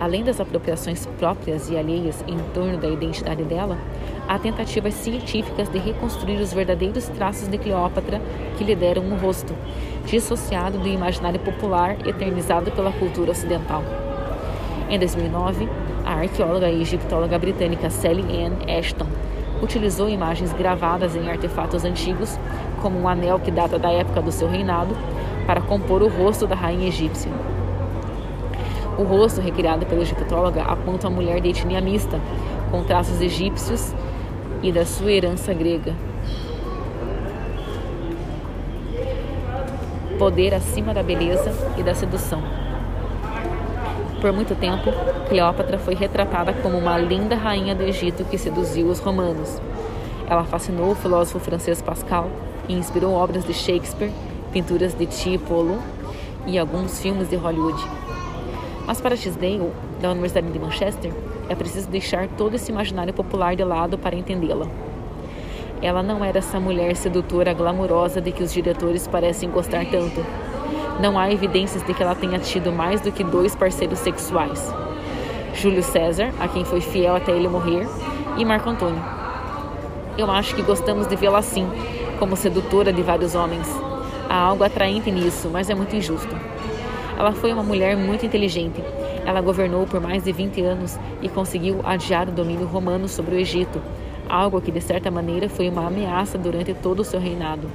Além 0.01 0.25
das 0.25 0.41
apropriações 0.41 1.05
próprias 1.19 1.69
e 1.69 1.77
alheias 1.77 2.25
em 2.27 2.39
torno 2.55 2.79
da 2.79 2.89
identidade 2.89 3.45
dela, 3.45 3.77
há 4.27 4.39
tentativas 4.39 4.95
científicas 4.95 5.69
de 5.69 5.79
reconstruir 5.79 6.41
os 6.41 6.55
verdadeiros 6.55 7.07
traços 7.09 7.47
de 7.49 7.59
Cleópatra 7.59 8.19
que 8.57 8.65
lhe 8.65 8.75
deram 8.75 9.03
um 9.03 9.19
rosto, 9.19 9.55
dissociado 10.07 10.79
do 10.79 10.89
imaginário 10.89 11.39
popular 11.41 11.99
eternizado 12.09 12.71
pela 12.71 12.91
cultura 12.93 13.33
ocidental. 13.33 13.85
Em 14.89 14.99
2009, 14.99 15.69
a 16.07 16.15
arqueóloga 16.15 16.71
e 16.71 16.81
egiptóloga 16.81 17.39
britânica 17.39 17.91
Sally 17.91 18.23
Ann 18.23 18.55
Ashton 18.79 19.07
utilizou 19.63 20.09
imagens 20.09 20.51
gravadas 20.55 21.15
em 21.15 21.29
artefatos 21.29 21.85
antigos, 21.85 22.39
como 22.81 22.99
um 22.99 23.07
anel 23.07 23.39
que 23.39 23.51
data 23.51 23.79
da 23.79 23.91
época 23.91 24.23
do 24.23 24.33
seu 24.33 24.49
reinado, 24.49 24.97
para 25.47 25.61
compor 25.61 26.03
o 26.03 26.09
rosto 26.09 26.47
da 26.47 26.55
rainha 26.55 26.89
egípcia. 26.89 27.50
O 29.01 29.03
rosto, 29.03 29.41
recriado 29.41 29.87
pela 29.87 30.03
egiptóloga, 30.03 30.63
aponta 30.63 31.07
a 31.07 31.11
mulher 31.11 31.41
de 31.41 31.49
etnia 31.49 31.81
mista, 31.81 32.21
com 32.71 32.85
traços 32.85 33.19
egípcios 33.23 33.95
e 34.63 34.71
da 34.71 34.85
sua 34.85 35.11
herança 35.11 35.55
grega. 35.55 35.95
Poder 40.19 40.53
acima 40.53 40.93
da 40.93 41.03
beleza 41.03 41.51
e 41.79 41.83
da 41.83 41.95
sedução. 41.95 42.43
Por 44.21 44.35
muito 44.35 44.55
tempo, 44.55 44.93
Cleópatra 45.31 45.79
foi 45.79 45.95
retratada 45.95 46.53
como 46.53 46.77
uma 46.77 46.99
linda 46.99 47.37
rainha 47.37 47.75
do 47.75 47.83
Egito 47.83 48.23
que 48.27 48.37
seduziu 48.37 48.89
os 48.89 48.99
romanos. 48.99 49.63
Ela 50.29 50.45
fascinou 50.45 50.91
o 50.91 50.95
filósofo 50.95 51.39
francês 51.39 51.81
Pascal 51.81 52.29
e 52.69 52.75
inspirou 52.75 53.15
obras 53.15 53.47
de 53.47 53.55
Shakespeare, 53.55 54.13
pinturas 54.53 54.93
de 54.93 55.07
Tiepolo 55.07 55.79
e 56.47 56.59
alguns 56.59 57.01
filmes 57.01 57.31
de 57.31 57.37
Hollywood. 57.37 58.10
Mas 58.91 59.01
para 59.01 59.17
Tisdale, 59.17 59.71
da 60.01 60.11
Universidade 60.11 60.51
de 60.51 60.59
Manchester, 60.59 61.13
é 61.49 61.55
preciso 61.55 61.89
deixar 61.89 62.27
todo 62.27 62.57
esse 62.57 62.73
imaginário 62.73 63.15
popular 63.15 63.55
de 63.55 63.63
lado 63.63 63.97
para 63.97 64.17
entendê-la. 64.17 64.67
Ela 65.81 66.03
não 66.03 66.25
era 66.25 66.39
essa 66.39 66.59
mulher 66.59 66.97
sedutora 66.97 67.55
glamurosa 67.55 68.21
de 68.21 68.33
que 68.33 68.43
os 68.43 68.53
diretores 68.53 69.07
parecem 69.07 69.49
gostar 69.49 69.87
tanto. 69.87 70.27
Não 71.01 71.17
há 71.17 71.31
evidências 71.31 71.85
de 71.85 71.95
que 71.95 72.03
ela 72.03 72.17
tenha 72.17 72.41
tido 72.41 72.73
mais 72.73 73.01
do 73.01 73.13
que 73.13 73.23
dois 73.23 73.55
parceiros 73.55 74.01
sexuais: 74.01 74.75
Júlio 75.55 75.85
César, 75.85 76.33
a 76.41 76.49
quem 76.49 76.65
foi 76.65 76.81
fiel 76.81 77.15
até 77.15 77.31
ele 77.31 77.47
morrer, 77.47 77.87
e 78.37 78.45
Marco 78.45 78.71
Antônio. 78.71 79.05
Eu 80.19 80.29
acho 80.29 80.53
que 80.53 80.63
gostamos 80.63 81.07
de 81.07 81.15
vê-la 81.15 81.39
assim, 81.39 81.65
como 82.19 82.35
sedutora 82.35 82.93
de 82.93 83.03
vários 83.03 83.37
homens. 83.37 83.69
Há 84.29 84.35
algo 84.35 84.65
atraente 84.65 85.13
nisso, 85.13 85.49
mas 85.49 85.71
é 85.71 85.77
muito 85.77 85.95
injusto. 85.95 86.35
Ela 87.21 87.33
foi 87.33 87.53
uma 87.53 87.63
mulher 87.63 87.99
muito 87.99 88.25
inteligente. 88.25 88.83
Ela 89.27 89.43
governou 89.43 89.87
por 89.87 90.01
mais 90.01 90.25
de 90.25 90.33
20 90.33 90.63
anos 90.63 90.99
e 91.21 91.29
conseguiu 91.29 91.81
adiar 91.85 92.27
o 92.27 92.33
domínio 92.33 92.67
romano 92.67 93.07
sobre 93.07 93.35
o 93.35 93.39
Egito, 93.39 93.79
algo 94.27 94.59
que 94.59 94.73
de 94.73 94.81
certa 94.81 95.11
maneira 95.11 95.47
foi 95.47 95.69
uma 95.69 95.87
ameaça 95.87 96.39
durante 96.39 96.73
todo 96.73 97.01
o 97.01 97.05
seu 97.05 97.21
reinado. 97.21 97.71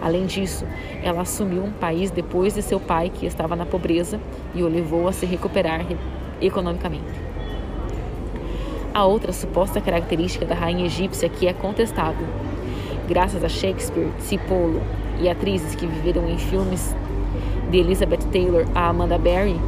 Além 0.00 0.26
disso, 0.26 0.64
ela 1.02 1.22
assumiu 1.22 1.64
um 1.64 1.72
país 1.72 2.12
depois 2.12 2.54
de 2.54 2.62
seu 2.62 2.78
pai, 2.78 3.10
que 3.12 3.26
estava 3.26 3.56
na 3.56 3.66
pobreza, 3.66 4.20
e 4.54 4.62
o 4.62 4.68
levou 4.68 5.08
a 5.08 5.12
se 5.12 5.26
recuperar 5.26 5.84
economicamente. 6.40 7.02
A 8.94 9.04
outra 9.04 9.32
suposta 9.32 9.80
característica 9.80 10.46
da 10.46 10.54
rainha 10.54 10.86
egípcia 10.86 11.28
que 11.28 11.48
é 11.48 11.52
contestável. 11.52 12.28
Graças 13.08 13.42
a 13.42 13.48
Shakespeare, 13.48 14.12
Cipolo 14.20 14.80
e 15.20 15.28
atrizes 15.28 15.74
que 15.74 15.84
viveram 15.84 16.28
em 16.28 16.38
filmes 16.38 16.94
de 17.74 17.80
Elizabeth 17.80 18.30
Taylor 18.30 18.64
a 18.72 18.88
Amanda 18.88 19.18
Berry, 19.18 19.60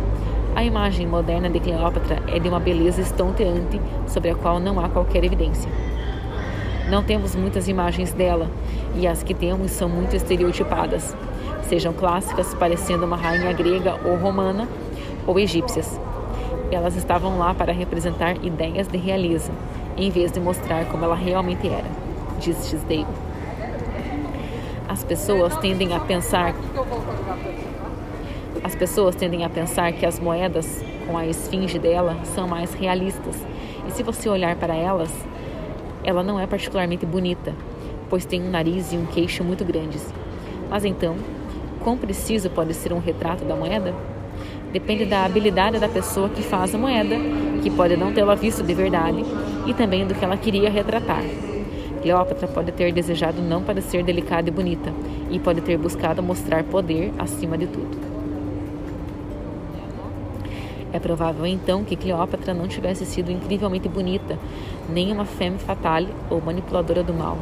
a 0.55 0.63
imagem 0.63 1.09
moderna 1.09 1.51
de 1.51 1.59
Cleópatra 1.59 2.23
é 2.29 2.39
de 2.39 2.49
uma 2.49 2.61
beleza 2.61 3.01
estonteante 3.01 3.81
sobre 4.07 4.31
a 4.31 4.35
qual 4.37 4.61
não 4.61 4.79
há 4.79 4.89
qualquer 4.89 5.25
evidência. 5.25 5.69
Não 6.89 7.03
temos 7.03 7.35
muitas 7.35 7.67
imagens 7.67 8.13
dela 8.13 8.49
e 8.95 9.09
as 9.09 9.25
que 9.25 9.35
temos 9.35 9.73
são 9.73 9.89
muito 9.89 10.15
estereotipadas, 10.15 11.17
sejam 11.65 11.93
clássicas, 11.93 12.55
parecendo 12.55 13.05
uma 13.05 13.17
rainha 13.17 13.53
grega 13.53 13.99
ou 14.05 14.15
romana, 14.15 14.69
ou 15.27 15.37
egípcias. 15.41 16.01
Elas 16.71 16.95
estavam 16.95 17.41
lá 17.41 17.55
para 17.55 17.73
representar 17.73 18.37
ideias 18.37 18.87
de 18.87 18.99
realeza, 18.99 19.51
em 19.97 20.11
vez 20.11 20.31
de 20.31 20.39
mostrar 20.39 20.85
como 20.85 21.05
ela 21.05 21.17
realmente 21.17 21.67
era, 21.67 21.91
diz 22.39 22.71
Tisdale. 22.71 23.05
As 24.89 25.03
pessoas 25.03 25.57
tendem 25.57 25.93
a 25.93 25.99
pensar 25.99 26.55
as 28.67 28.75
pessoas 28.75 29.15
tendem 29.15 29.45
a 29.45 29.49
pensar 29.49 29.93
que 29.93 30.05
as 30.05 30.19
moedas 30.19 30.85
com 31.07 31.17
a 31.17 31.25
esfinge 31.25 31.79
dela 31.79 32.17
são 32.25 32.49
mais 32.49 32.75
realistas. 32.75 33.37
E 33.87 33.93
se 33.93 34.03
você 34.03 34.29
olhar 34.29 34.57
para 34.57 34.75
elas, 34.75 35.09
ela 36.03 36.21
não 36.25 36.41
é 36.41 36.49
particularmente 36.49 37.07
bonita, 37.07 37.55
pois 38.11 38.25
tem 38.25 38.43
um 38.43 38.51
nariz 38.51 38.93
e 38.93 38.97
um 38.97 39.07
queixo 39.07 39.45
muito 39.45 39.65
grandes. 39.65 40.13
Mas 40.69 40.85
então, 40.85 41.15
quão 41.79 41.97
preciso 41.97 42.51
pode 42.51 42.75
ser 42.75 42.93
um 42.93 42.99
retrato 42.99 43.45
da 43.45 43.55
moeda? 43.55 43.95
Depende 44.73 45.05
da 45.05 45.25
habilidade 45.25 45.79
da 45.79 45.89
pessoa 45.89 46.29
que 46.29 46.43
faz 46.43 46.75
a 46.75 46.79
moeda, 46.79 47.15
que 47.63 47.71
pode 47.71 47.97
não 47.97 48.13
tê-la 48.13 48.35
visto 48.35 48.65
de 48.65 48.75
verdade, 48.75 49.25
e 49.65 49.75
também 49.75 50.05
do 50.05 50.13
que 50.13 50.25
ela 50.25 50.37
queria 50.37 50.69
retratar. 50.69 51.23
Cleópatra 52.03 52.49
pode 52.49 52.73
ter 52.73 52.93
desejado 52.93 53.41
não 53.41 53.63
parecer 53.63 54.03
delicada 54.03 54.49
e 54.49 54.53
bonita, 54.53 54.93
e 55.31 55.39
pode 55.39 55.61
ter 55.61 55.79
buscado 55.79 56.21
mostrar 56.21 56.65
poder 56.65 57.13
acima 57.17 57.57
de 57.57 57.69
tudo. 57.69 58.16
É 60.97 60.99
provável 60.99 61.45
então 61.45 61.85
que 61.85 61.95
Cleópatra 61.95 62.55
não 62.55 62.67
tivesse 62.67 63.05
sido 63.05 63.31
incrivelmente 63.31 63.87
bonita, 63.87 64.39
nem 64.89 65.13
uma 65.13 65.27
femme 65.27 65.59
fatale 65.59 66.09
ou 66.31 66.41
manipuladora 66.41 67.03
do 67.03 67.13
mal, 67.13 67.37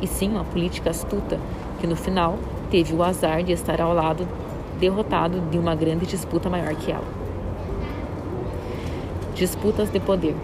e 0.00 0.06
sim 0.06 0.30
uma 0.30 0.44
política 0.44 0.88
astuta, 0.88 1.38
que 1.78 1.86
no 1.86 1.94
final 1.94 2.38
teve 2.70 2.94
o 2.94 3.02
azar 3.02 3.42
de 3.42 3.52
estar 3.52 3.82
ao 3.82 3.92
lado 3.92 4.26
derrotado 4.80 5.42
de 5.50 5.58
uma 5.58 5.74
grande 5.74 6.06
disputa 6.06 6.48
maior 6.48 6.74
que 6.74 6.90
ela. 6.90 7.04
Disputas 9.34 9.90
de 9.90 10.00
poder. 10.00 10.34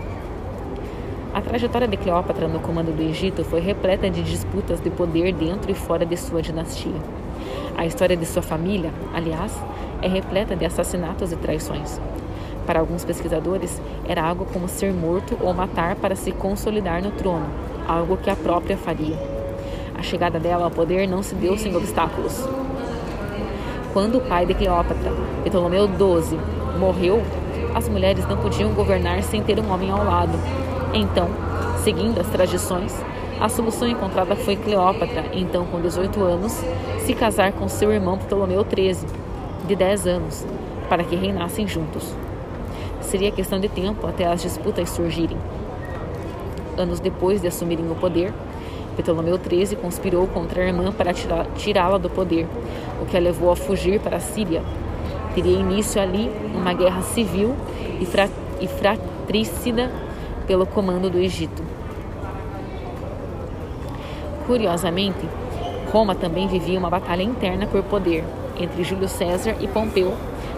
A 1.33 1.41
trajetória 1.41 1.89
de 1.89 1.97
Cleópatra 1.97 2.49
no 2.49 2.61
comando 2.61 2.95
do 2.95 3.03
Egito 3.03 3.43
foi 3.45 3.61
repleta 3.61 4.11
de 4.11 4.23
disputas 4.23 4.79
de 4.79 4.91
poder 4.91 5.33
dentro 5.33 5.71
e 5.71 5.75
fora 5.75 6.05
de 6.05 6.19
sua 6.19 6.43
dinastia. 6.43 7.01
A 7.79 7.87
história 7.87 8.15
de 8.15 8.27
sua 8.27 8.43
família, 8.43 8.93
aliás, 9.15 9.59
é 10.03 10.07
repleta 10.07 10.55
de 10.55 10.67
assassinatos 10.67 11.33
e 11.33 11.37
traições. 11.37 11.99
Para 12.67 12.81
alguns 12.81 13.05
pesquisadores, 13.05 13.81
era 14.07 14.23
algo 14.23 14.47
como 14.53 14.69
ser 14.69 14.93
morto 14.93 15.37
ou 15.41 15.53
matar 15.53 15.97
para 15.97 16.15
se 16.15 16.31
consolidar 16.31 17.03
no 17.03 17.11
trono, 17.11 17.47
algo 17.89 18.17
que 18.17 18.31
a 18.31 18.37
própria 18.37 18.77
faria. 18.77 19.17
A 19.99 20.03
chegada 20.03 20.39
dela 20.39 20.65
ao 20.65 20.71
poder 20.71 21.09
não 21.09 21.23
se 21.23 21.35
deu 21.35 21.57
sem 21.59 21.75
obstáculos. 21.77 22.49
Quando 23.93 24.19
o 24.19 24.21
pai 24.21 24.47
de 24.47 24.55
Cleópatra, 24.55 25.13
Ptolomeu 25.45 25.87
XII, 25.87 26.39
morreu, 26.79 27.23
as 27.75 27.89
mulheres 27.89 28.27
não 28.27 28.37
podiam 28.37 28.73
governar 28.73 29.23
sem 29.23 29.43
ter 29.43 29.59
um 29.59 29.71
homem 29.71 29.91
ao 29.91 30.05
lado. 30.05 30.39
Então, 30.95 31.29
seguindo 31.83 32.21
as 32.21 32.29
tradições, 32.29 32.95
a 33.41 33.49
solução 33.49 33.89
encontrada 33.89 34.37
foi 34.37 34.57
Cleópatra, 34.57 35.25
então 35.33 35.67
com 35.67 35.81
18 35.81 36.23
anos, 36.23 36.53
se 37.01 37.13
casar 37.15 37.53
com 37.53 37.69
seu 37.69 37.93
irmão 37.93 38.17
Ptolomeu 38.17 38.65
XIII, 38.65 39.07
de 39.67 39.75
10 39.77 40.07
anos, 40.07 40.47
para 40.89 41.03
que 41.03 41.17
reinassem 41.17 41.67
juntos. 41.67 42.15
Seria 43.13 43.31
questão 43.31 43.61
de 43.61 43.69
tempo 43.69 44.07
até 44.07 44.25
as 44.27 44.41
disputas 44.41 44.89
surgirem. 44.89 45.37
Anos 46.79 46.99
depois 46.99 47.43
de 47.43 47.47
assumirem 47.47 47.85
o 47.91 47.95
poder, 47.95 48.33
Ptolomeu 48.97 49.39
XIII 49.39 49.77
conspirou 49.77 50.27
contra 50.27 50.63
a 50.63 50.67
irmã 50.67 50.91
para 50.91 51.13
tirá-la 51.13 51.99
do 51.99 52.09
poder, 52.09 52.47
o 53.03 53.05
que 53.05 53.15
a 53.15 53.21
levou 53.21 53.53
a 53.53 53.55
fugir 53.55 54.01
para 54.01 54.17
a 54.17 54.21
Síria. 54.21 54.63
Teria 55.35 55.61
início 55.61 56.01
ali 56.01 56.31
uma 56.55 56.73
guerra 56.73 57.03
civil 57.03 57.55
e, 58.01 58.07
fra 58.07 58.31
e 58.59 58.67
fratricida 58.67 59.91
pelo 60.47 60.65
comando 60.65 61.11
do 61.11 61.19
Egito. 61.19 61.63
Curiosamente, 64.47 65.29
Roma 65.93 66.15
também 66.15 66.49
vivia 66.49 66.79
uma 66.79 66.89
batalha 66.89 67.23
interna 67.23 67.67
por 67.67 67.83
poder 67.83 68.25
entre 68.59 68.83
Júlio 68.83 69.07
César 69.07 69.55
e 69.61 69.69
Pompeu, 69.69 70.15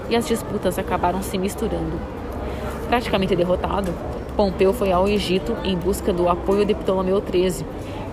e 0.09 0.15
as 0.15 0.29
disputas 0.29 0.79
acabaram 0.79 1.21
se 1.21 1.37
misturando. 1.37 2.14
Praticamente 2.89 3.35
derrotado, 3.35 3.93
Pompeu 4.37 4.73
foi 4.73 4.91
ao 4.91 5.09
Egito 5.09 5.57
em 5.65 5.77
busca 5.77 6.13
do 6.13 6.29
apoio 6.29 6.65
de 6.65 6.75
Ptolomeu 6.75 7.23
XIII, 7.23 7.65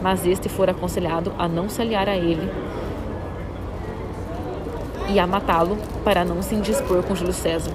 mas 0.01 0.25
este 0.25 0.47
fora 0.47 0.71
aconselhado 0.71 1.31
a 1.37 1.47
não 1.47 1.67
se 1.67 1.81
aliar 1.81 2.07
a 2.07 2.15
ele 2.15 2.49
e 5.09 5.19
a 5.19 5.27
matá-lo 5.27 5.77
para 6.03 6.23
não 6.23 6.41
se 6.41 6.55
indispor 6.55 7.03
com 7.03 7.15
Júlio 7.15 7.33
César. 7.33 7.71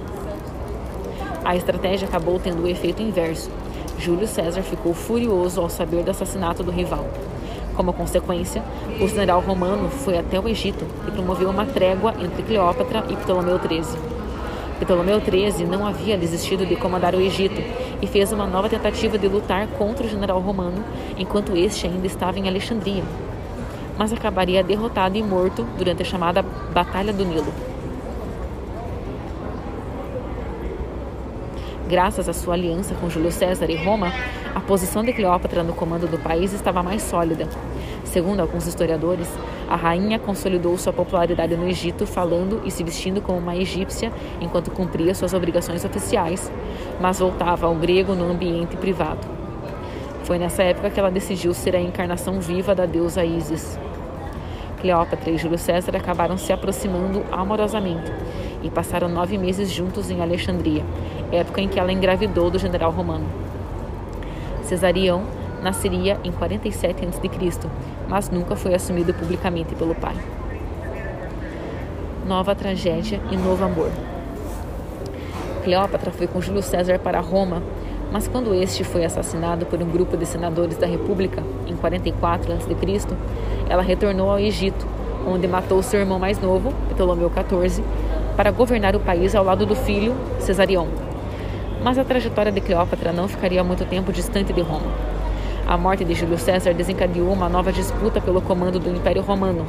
A 1.44 1.54
estratégia 1.54 2.08
acabou 2.08 2.38
tendo 2.38 2.62
o 2.62 2.68
efeito 2.68 3.02
inverso. 3.02 3.50
Júlio 3.98 4.26
César 4.26 4.62
ficou 4.62 4.94
furioso 4.94 5.60
ao 5.60 5.68
saber 5.68 6.02
do 6.02 6.10
assassinato 6.10 6.62
do 6.62 6.70
rival. 6.70 7.06
Como 7.74 7.92
consequência, 7.92 8.62
o 9.00 9.06
general 9.06 9.40
romano 9.40 9.90
foi 9.90 10.18
até 10.18 10.40
o 10.40 10.48
Egito 10.48 10.84
e 11.06 11.10
promoveu 11.10 11.50
uma 11.50 11.66
trégua 11.66 12.14
entre 12.18 12.42
Cleópatra 12.42 13.04
e 13.10 13.16
Ptolomeu 13.16 13.58
XIII. 13.58 14.15
Ptolomeu 14.78 15.20
XIII 15.20 15.66
não 15.66 15.86
havia 15.86 16.18
desistido 16.18 16.66
de 16.66 16.76
comandar 16.76 17.14
o 17.14 17.20
Egito 17.20 17.62
e 18.02 18.06
fez 18.06 18.30
uma 18.30 18.46
nova 18.46 18.68
tentativa 18.68 19.16
de 19.16 19.26
lutar 19.26 19.66
contra 19.68 20.06
o 20.06 20.08
general 20.08 20.38
romano 20.40 20.84
enquanto 21.16 21.56
este 21.56 21.86
ainda 21.86 22.06
estava 22.06 22.38
em 22.38 22.46
Alexandria, 22.46 23.02
mas 23.96 24.12
acabaria 24.12 24.62
derrotado 24.62 25.16
e 25.16 25.22
morto 25.22 25.66
durante 25.78 26.02
a 26.02 26.04
chamada 26.04 26.42
Batalha 26.42 27.12
do 27.12 27.24
Nilo. 27.24 27.65
Graças 31.88 32.28
à 32.28 32.32
sua 32.32 32.54
aliança 32.54 32.96
com 32.96 33.08
Júlio 33.08 33.30
César 33.30 33.70
e 33.70 33.76
Roma, 33.76 34.12
a 34.52 34.58
posição 34.58 35.04
de 35.04 35.12
Cleópatra 35.12 35.62
no 35.62 35.72
comando 35.72 36.08
do 36.08 36.18
país 36.18 36.52
estava 36.52 36.82
mais 36.82 37.00
sólida. 37.00 37.48
Segundo 38.04 38.40
alguns 38.40 38.66
historiadores, 38.66 39.28
a 39.68 39.76
rainha 39.76 40.18
consolidou 40.18 40.76
sua 40.76 40.92
popularidade 40.92 41.56
no 41.56 41.68
Egito 41.68 42.04
falando 42.04 42.60
e 42.64 42.72
se 42.72 42.82
vestindo 42.82 43.22
como 43.22 43.38
uma 43.38 43.54
egípcia 43.54 44.10
enquanto 44.40 44.72
cumpria 44.72 45.14
suas 45.14 45.32
obrigações 45.32 45.84
oficiais, 45.84 46.50
mas 47.00 47.20
voltava 47.20 47.68
ao 47.68 47.74
grego 47.76 48.16
no 48.16 48.32
ambiente 48.32 48.76
privado. 48.76 49.24
Foi 50.24 50.38
nessa 50.38 50.64
época 50.64 50.90
que 50.90 50.98
ela 50.98 51.10
decidiu 51.10 51.54
ser 51.54 51.76
a 51.76 51.80
encarnação 51.80 52.40
viva 52.40 52.74
da 52.74 52.84
deusa 52.84 53.24
Ísis. 53.24 53.78
Cleópatra 54.80 55.30
e 55.30 55.38
Júlio 55.38 55.56
César 55.56 55.96
acabaram 55.96 56.36
se 56.36 56.52
aproximando 56.52 57.24
amorosamente 57.30 58.10
e 58.66 58.70
passaram 58.70 59.08
nove 59.08 59.38
meses 59.38 59.70
juntos 59.70 60.10
em 60.10 60.20
Alexandria, 60.20 60.84
época 61.30 61.60
em 61.60 61.68
que 61.68 61.78
ela 61.78 61.92
engravidou 61.92 62.50
do 62.50 62.58
general 62.58 62.90
romano. 62.90 63.26
Cesarião 64.62 65.22
nasceria 65.62 66.18
em 66.24 66.32
47 66.32 67.06
a.C., 67.06 67.68
mas 68.08 68.28
nunca 68.28 68.56
foi 68.56 68.74
assumido 68.74 69.14
publicamente 69.14 69.74
pelo 69.76 69.94
pai. 69.94 70.16
Nova 72.26 72.54
tragédia 72.54 73.20
e 73.30 73.36
novo 73.36 73.64
amor. 73.64 73.90
Cleópatra 75.62 76.10
foi 76.10 76.26
com 76.26 76.40
Júlio 76.40 76.62
César 76.62 76.98
para 76.98 77.20
Roma, 77.20 77.62
mas 78.12 78.26
quando 78.26 78.54
este 78.54 78.82
foi 78.82 79.04
assassinado 79.04 79.66
por 79.66 79.80
um 79.80 79.88
grupo 79.88 80.16
de 80.16 80.26
senadores 80.26 80.76
da 80.76 80.86
República 80.86 81.42
em 81.66 81.76
44 81.76 82.52
a.C., 82.52 82.76
ela 83.68 83.82
retornou 83.82 84.30
ao 84.30 84.38
Egito, 84.38 84.86
onde 85.26 85.46
matou 85.48 85.82
seu 85.82 86.00
irmão 86.00 86.18
mais 86.18 86.40
novo, 86.40 86.72
Ptolomeu 86.88 87.30
XIV, 87.30 87.82
para 88.36 88.50
governar 88.50 88.94
o 88.94 89.00
país 89.00 89.34
ao 89.34 89.44
lado 89.44 89.64
do 89.64 89.74
filho 89.74 90.14
Cesarion. 90.38 90.86
Mas 91.82 91.98
a 91.98 92.04
trajetória 92.04 92.52
de 92.52 92.60
Cleópatra 92.60 93.12
não 93.12 93.26
ficaria 93.26 93.64
muito 93.64 93.84
tempo 93.84 94.12
distante 94.12 94.52
de 94.52 94.60
Roma. 94.60 94.90
A 95.66 95.76
morte 95.76 96.04
de 96.04 96.14
Júlio 96.14 96.38
César 96.38 96.72
desencadeou 96.74 97.32
uma 97.32 97.48
nova 97.48 97.72
disputa 97.72 98.20
pelo 98.20 98.40
comando 98.40 98.78
do 98.78 98.90
Império 98.90 99.22
Romano, 99.22 99.66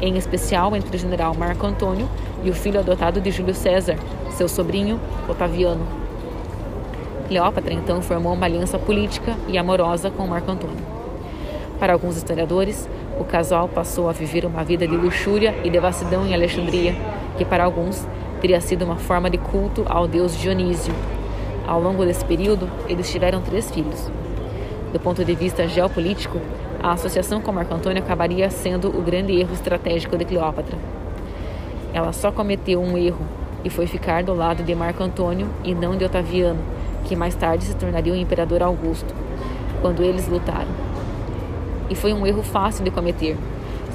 em 0.00 0.16
especial 0.16 0.76
entre 0.76 0.94
o 0.94 0.98
general 0.98 1.34
Marco 1.34 1.66
Antônio 1.66 2.08
e 2.42 2.50
o 2.50 2.54
filho 2.54 2.80
adotado 2.80 3.20
de 3.20 3.30
Júlio 3.30 3.54
César, 3.54 3.96
seu 4.32 4.48
sobrinho 4.48 5.00
Otaviano. 5.28 5.86
Cleópatra 7.28 7.72
então 7.72 8.02
formou 8.02 8.32
uma 8.34 8.46
aliança 8.46 8.78
política 8.78 9.36
e 9.46 9.56
amorosa 9.56 10.10
com 10.10 10.26
Marco 10.26 10.50
Antônio. 10.50 10.98
Para 11.78 11.92
alguns 11.92 12.16
historiadores, 12.16 12.88
o 13.20 13.24
casal 13.24 13.68
passou 13.68 14.08
a 14.08 14.12
viver 14.12 14.44
uma 14.44 14.64
vida 14.64 14.86
de 14.86 14.96
luxúria 14.96 15.54
e 15.64 15.70
devassidão 15.70 16.26
em 16.26 16.34
Alexandria, 16.34 16.94
que 17.38 17.44
para 17.44 17.64
alguns 17.64 18.06
teria 18.40 18.60
sido 18.60 18.84
uma 18.84 18.96
forma 18.96 19.30
de 19.30 19.38
culto 19.38 19.86
ao 19.88 20.06
deus 20.08 20.36
Dionísio. 20.36 20.92
Ao 21.66 21.80
longo 21.80 22.04
desse 22.04 22.24
período, 22.24 22.68
eles 22.88 23.10
tiveram 23.10 23.40
três 23.40 23.70
filhos. 23.70 24.10
Do 24.92 24.98
ponto 24.98 25.24
de 25.24 25.34
vista 25.34 25.68
geopolítico, 25.68 26.40
a 26.82 26.92
associação 26.92 27.40
com 27.40 27.52
Marco 27.52 27.74
Antônio 27.74 28.02
acabaria 28.02 28.50
sendo 28.50 28.88
o 28.88 29.02
grande 29.02 29.38
erro 29.38 29.52
estratégico 29.52 30.16
de 30.16 30.24
Cleópatra. 30.24 30.76
Ela 31.94 32.12
só 32.12 32.32
cometeu 32.32 32.80
um 32.80 32.98
erro 32.98 33.24
e 33.64 33.70
foi 33.70 33.86
ficar 33.86 34.22
do 34.22 34.34
lado 34.34 34.62
de 34.62 34.74
Marco 34.74 35.02
Antônio 35.02 35.48
e 35.62 35.74
não 35.74 35.96
de 35.96 36.04
Otaviano, 36.04 36.60
que 37.04 37.14
mais 37.14 37.34
tarde 37.34 37.64
se 37.64 37.74
tornaria 37.74 38.12
o 38.12 38.16
imperador 38.16 38.62
Augusto, 38.62 39.14
quando 39.80 40.02
eles 40.02 40.28
lutaram. 40.28 40.70
E 41.90 41.94
foi 41.94 42.12
um 42.12 42.26
erro 42.26 42.42
fácil 42.42 42.84
de 42.84 42.90
cometer. 42.90 43.36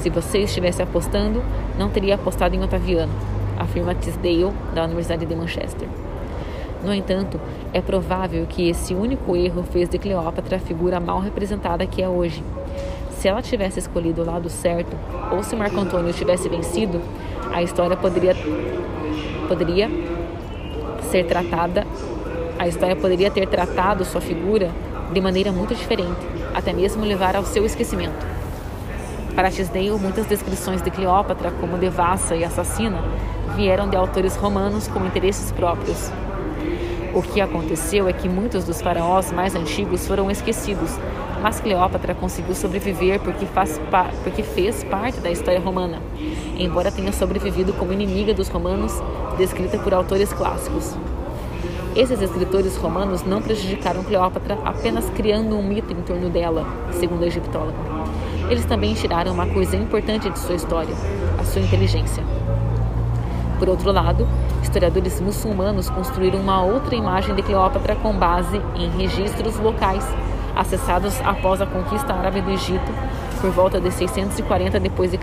Se 0.03 0.09
você 0.09 0.39
estivesse 0.39 0.81
apostando, 0.81 1.41
não 1.79 1.89
teria 1.89 2.15
apostado 2.15 2.53
em 2.53 2.61
Otaviano, 2.61 3.13
afirma 3.57 3.95
Tisdale, 3.95 4.51
da 4.75 4.83
Universidade 4.83 5.25
de 5.25 5.33
Manchester. 5.33 5.87
No 6.83 6.93
entanto, 6.93 7.39
é 7.71 7.79
provável 7.79 8.45
que 8.45 8.67
esse 8.67 8.93
único 8.93 9.33
erro 9.33 9.63
fez 9.63 9.87
de 9.87 9.97
Cleópatra 9.97 10.57
a 10.57 10.59
figura 10.59 10.99
mal 10.99 11.21
representada 11.21 11.85
que 11.87 12.03
é 12.03 12.09
hoje. 12.09 12.43
Se 13.11 13.29
ela 13.29 13.41
tivesse 13.41 13.79
escolhido 13.79 14.23
o 14.23 14.25
lado 14.25 14.49
certo, 14.49 14.93
ou 15.31 15.41
se 15.41 15.55
Marco 15.55 15.79
Antônio 15.79 16.11
tivesse 16.11 16.49
vencido, 16.49 16.99
a 17.53 17.63
história 17.63 17.95
poderia, 17.95 18.35
poderia 19.47 19.89
ser 21.03 21.25
tratada, 21.27 21.87
a 22.59 22.67
história 22.67 22.97
poderia 22.97 23.31
ter 23.31 23.47
tratado 23.47 24.03
sua 24.03 24.19
figura 24.19 24.69
de 25.13 25.21
maneira 25.21 25.53
muito 25.53 25.73
diferente, 25.73 26.19
até 26.53 26.73
mesmo 26.73 27.05
levar 27.05 27.37
ao 27.37 27.45
seu 27.45 27.65
esquecimento. 27.65 28.32
Para 29.35 29.49
Tisdale, 29.49 29.89
muitas 29.99 30.27
descrições 30.27 30.81
de 30.83 30.91
Cleópatra 30.91 31.49
como 31.59 31.75
devassa 31.75 32.35
e 32.35 32.43
assassina 32.43 33.03
vieram 33.55 33.89
de 33.89 33.95
autores 33.95 34.35
romanos 34.35 34.87
com 34.87 35.03
interesses 35.05 35.51
próprios. 35.51 36.11
O 37.15 37.21
que 37.21 37.41
aconteceu 37.41 38.07
é 38.07 38.13
que 38.13 38.29
muitos 38.29 38.63
dos 38.63 38.79
faraós 38.79 39.31
mais 39.31 39.55
antigos 39.55 40.07
foram 40.07 40.29
esquecidos, 40.29 40.91
mas 41.41 41.59
Cleópatra 41.59 42.13
conseguiu 42.13 42.53
sobreviver 42.53 43.19
porque, 43.21 43.47
porque 44.23 44.43
fez 44.43 44.83
parte 44.83 45.19
da 45.19 45.31
história 45.31 45.59
romana, 45.59 45.99
embora 46.55 46.91
tenha 46.91 47.11
sobrevivido 47.11 47.73
como 47.73 47.91
inimiga 47.91 48.35
dos 48.35 48.49
romanos, 48.49 48.93
descrita 49.35 49.79
por 49.79 49.95
autores 49.95 50.31
clássicos. 50.31 50.95
Esses 51.95 52.21
escritores 52.21 52.77
romanos 52.77 53.23
não 53.23 53.41
prejudicaram 53.41 54.03
Cleópatra 54.03 54.59
apenas 54.63 55.09
criando 55.09 55.57
um 55.57 55.63
mito 55.63 55.91
em 55.91 56.01
torno 56.01 56.29
dela, 56.29 56.65
segundo 56.91 57.23
a 57.23 57.27
egiptóloga. 57.27 57.92
Eles 58.53 58.65
também 58.65 58.93
tiraram 58.93 59.31
uma 59.31 59.47
coisa 59.47 59.75
importante 59.75 60.29
de 60.29 60.37
sua 60.37 60.53
história, 60.53 60.93
a 61.39 61.43
sua 61.43 61.59
inteligência. 61.59 62.23
Por 63.57 63.67
outro 63.67 63.91
lado, 63.91 64.27
historiadores 64.61 65.19
muçulmanos 65.19 65.89
construíram 65.89 66.39
uma 66.39 66.63
outra 66.63 66.95
imagem 66.95 67.33
de 67.33 67.41
Cleópatra 67.41 67.95
com 67.95 68.13
base 68.13 68.61
em 68.75 68.91
registros 68.91 69.57
locais 69.57 70.07
acessados 70.55 71.19
após 71.21 71.61
a 71.61 71.65
conquista 71.65 72.13
árabe 72.13 72.41
do 72.41 72.51
Egito 72.51 72.93
por 73.41 73.49
volta 73.49 73.81
de 73.81 73.89
640 73.89 74.79
d.C. 74.79 75.19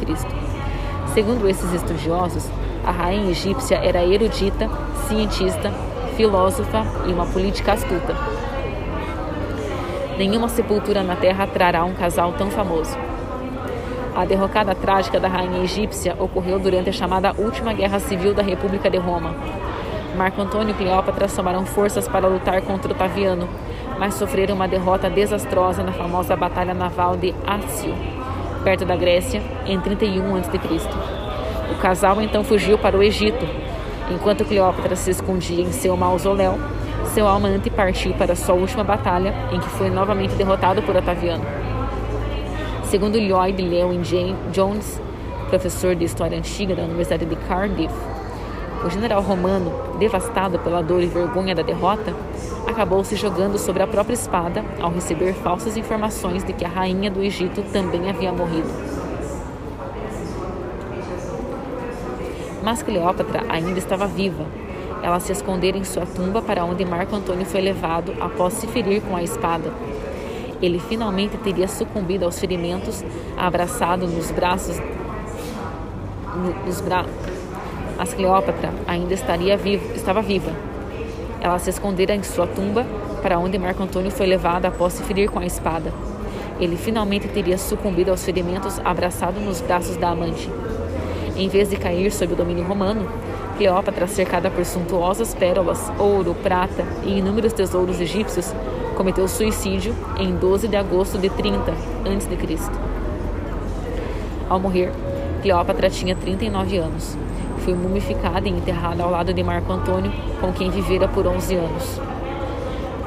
Segundo 1.14 1.49
esses 1.49 1.73
estudiosos, 1.73 2.51
a 2.85 2.90
rainha 2.90 3.31
egípcia 3.31 3.77
era 3.77 4.05
erudita, 4.05 4.69
cientista, 5.07 5.73
filósofa 6.16 6.85
e 7.07 7.12
uma 7.12 7.27
política 7.27 7.75
astuta. 7.75 8.12
Nenhuma 10.19 10.49
sepultura 10.49 11.05
na 11.05 11.14
terra 11.14 11.47
trará 11.47 11.85
um 11.85 11.95
casal 11.95 12.33
tão 12.33 12.51
famoso. 12.51 13.10
A 14.14 14.25
derrocada 14.25 14.75
trágica 14.75 15.20
da 15.20 15.29
rainha 15.29 15.62
egípcia 15.62 16.16
ocorreu 16.18 16.59
durante 16.59 16.90
a 16.90 16.92
chamada 16.92 17.33
Última 17.38 17.73
Guerra 17.73 18.01
Civil 18.01 18.35
da 18.35 18.42
República 18.42 18.90
de 18.90 18.99
Roma. 18.99 19.35
Marco 20.16 20.42
Antônio 20.42 20.73
e 20.73 20.75
Cleópatra 20.75 21.29
somaram 21.29 21.64
forças 21.64 22.09
para 22.09 22.27
lutar 22.27 22.61
contra 22.62 22.90
Otaviano, 22.90 23.49
mas 23.99 24.14
sofreram 24.14 24.57
uma 24.57 24.66
derrota 24.66 25.09
desastrosa 25.09 25.85
na 25.85 25.92
famosa 25.92 26.35
Batalha 26.35 26.75
Naval 26.75 27.16
de 27.16 27.33
Ácio, 27.46 27.94
perto 28.64 28.85
da 28.85 28.96
Grécia, 28.96 29.40
em 29.64 29.79
31 29.81 30.37
a.C. 30.37 30.59
O 31.73 31.79
casal 31.81 32.20
então 32.20 32.42
fugiu 32.42 32.77
para 32.77 32.99
o 32.99 33.03
Egito. 33.03 33.46
Enquanto 34.11 34.44
Cleópatra 34.44 34.96
se 34.96 35.12
escondia 35.12 35.62
em 35.62 35.70
seu 35.70 35.96
mausoléu, 35.96 36.59
seu 37.14 37.29
amante 37.29 37.70
partiu 37.70 38.12
para 38.14 38.35
sua 38.35 38.57
última 38.57 38.83
batalha, 38.83 39.33
em 39.53 39.61
que 39.61 39.68
foi 39.68 39.88
novamente 39.88 40.35
derrotado 40.35 40.83
por 40.83 40.96
Otaviano. 40.96 41.60
Segundo 42.90 43.20
Lloyd 43.20 43.62
Lewin 43.62 44.03
Jones, 44.50 45.00
professor 45.48 45.94
de 45.94 46.05
História 46.05 46.37
Antiga 46.37 46.74
da 46.74 46.83
Universidade 46.83 47.24
de 47.24 47.37
Cardiff, 47.37 47.94
o 48.85 48.90
general 48.90 49.22
romano, 49.22 49.70
devastado 50.00 50.59
pela 50.59 50.83
dor 50.83 51.00
e 51.00 51.07
vergonha 51.07 51.55
da 51.55 51.62
derrota, 51.62 52.12
acabou 52.66 53.05
se 53.05 53.14
jogando 53.14 53.59
sobre 53.59 53.85
a 53.85 53.87
própria 53.87 54.14
espada 54.14 54.64
ao 54.81 54.90
receber 54.90 55.35
falsas 55.35 55.76
informações 55.76 56.42
de 56.42 56.53
que 56.53 56.64
a 56.64 56.68
rainha 56.68 57.09
do 57.09 57.22
Egito 57.22 57.62
também 57.72 58.11
havia 58.11 58.33
morrido. 58.33 58.68
Mas 62.61 62.83
Cleópatra 62.83 63.44
ainda 63.48 63.79
estava 63.79 64.09
viva. 64.09 64.44
Ela 65.00 65.20
se 65.20 65.31
escondera 65.31 65.79
em 65.79 65.85
sua 65.85 66.07
tumba 66.07 66.42
para 66.42 66.64
onde 66.64 66.85
Marco 66.85 67.14
Antônio 67.14 67.46
foi 67.46 67.61
levado 67.61 68.12
após 68.20 68.55
se 68.55 68.66
ferir 68.66 69.00
com 69.00 69.14
a 69.14 69.22
espada 69.22 69.70
ele 70.62 70.79
finalmente 70.79 71.37
teria 71.38 71.68
sucumbido 71.68 72.25
aos 72.25 72.38
ferimentos, 72.38 73.05
abraçado 73.37 74.07
nos 74.07 74.31
braços 74.31 74.81
nos 76.64 76.81
bra... 76.81 77.05
Mas 77.96 78.14
Cleópatra 78.14 78.73
ainda 78.87 79.12
estaria 79.12 79.57
vivo, 79.57 79.94
estava 79.94 80.23
viva. 80.23 80.51
Ela 81.40 81.59
se 81.59 81.68
escondera 81.68 82.14
em 82.14 82.23
sua 82.23 82.46
tumba, 82.46 82.87
para 83.20 83.38
onde 83.38 83.59
Marco 83.59 83.83
Antônio 83.83 84.11
foi 84.11 84.27
levado 84.27 84.64
após 84.64 84.94
se 84.94 85.03
ferir 85.03 85.31
com 85.31 85.38
a 85.38 85.44
espada. 85.44 85.92
Ele 86.59 86.77
finalmente 86.77 87.29
teria 87.29 87.59
sucumbido 87.59 88.11
aos 88.11 88.25
ferimentos, 88.25 88.81
abraçado 88.83 89.38
nos 89.40 89.61
braços 89.61 89.96
da 89.96 90.11
amante. 90.11 90.51
Em 91.37 91.49
vez 91.49 91.68
de 91.68 91.77
cair 91.77 92.11
sob 92.11 92.33
o 92.33 92.37
domínio 92.37 92.64
romano, 92.64 93.07
Cleópatra, 93.59 94.07
cercada 94.07 94.51
por 94.51 94.64
suntuosas 94.64 95.35
pérolas, 95.35 95.92
ouro, 95.99 96.35
prata 96.42 96.83
e 97.05 97.18
inúmeros 97.18 97.53
tesouros 97.53 98.01
egípcios, 98.01 98.55
cometeu 99.01 99.27
suicídio 99.27 99.97
em 100.19 100.37
12 100.37 100.69
de 100.69 100.77
agosto 100.77 101.17
de 101.17 101.31
30 101.31 101.71
a.C. 101.71 102.71
Ao 104.47 104.61
morrer, 104.61 104.93
Cleópatra 105.41 105.89
tinha 105.89 106.15
39 106.15 106.77
anos. 106.77 107.17
Foi 107.61 107.73
mumificada 107.73 108.47
e 108.47 108.51
enterrada 108.51 109.03
ao 109.03 109.11
lado 109.11 109.33
de 109.33 109.43
Marco 109.43 109.73
Antônio, 109.73 110.13
com 110.39 110.53
quem 110.53 110.71
vivera 110.71 111.09
por 111.09 111.27
11 111.27 111.55
anos. 111.55 111.99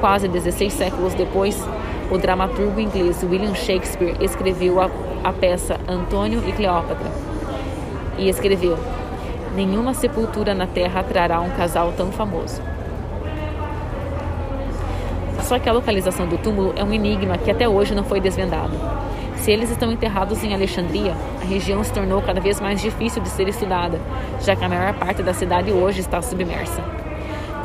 Quase 0.00 0.26
16 0.26 0.72
séculos 0.72 1.14
depois, 1.14 1.64
o 2.10 2.18
dramaturgo 2.18 2.80
inglês 2.80 3.22
William 3.22 3.54
Shakespeare 3.54 4.16
escreveu 4.20 4.80
a, 4.80 4.90
a 5.22 5.32
peça 5.32 5.78
Antônio 5.86 6.42
e 6.44 6.50
Cleópatra. 6.50 7.12
E 8.18 8.28
escreveu: 8.28 8.76
Nenhuma 9.54 9.94
sepultura 9.94 10.56
na 10.56 10.66
terra 10.66 11.04
trará 11.04 11.40
um 11.40 11.50
casal 11.50 11.92
tão 11.96 12.10
famoso. 12.10 12.73
Só 15.44 15.58
que 15.58 15.68
a 15.68 15.72
localização 15.72 16.26
do 16.26 16.38
túmulo 16.38 16.72
é 16.74 16.82
um 16.82 16.92
enigma 16.92 17.36
que 17.36 17.50
até 17.50 17.68
hoje 17.68 17.94
não 17.94 18.02
foi 18.02 18.18
desvendado. 18.18 18.72
Se 19.36 19.52
eles 19.52 19.70
estão 19.70 19.92
enterrados 19.92 20.42
em 20.42 20.54
Alexandria, 20.54 21.14
a 21.42 21.44
região 21.44 21.84
se 21.84 21.92
tornou 21.92 22.22
cada 22.22 22.40
vez 22.40 22.62
mais 22.62 22.80
difícil 22.80 23.20
de 23.20 23.28
ser 23.28 23.46
estudada, 23.46 24.00
já 24.40 24.56
que 24.56 24.64
a 24.64 24.68
maior 24.70 24.94
parte 24.94 25.22
da 25.22 25.34
cidade 25.34 25.70
hoje 25.70 26.00
está 26.00 26.22
submersa. 26.22 26.82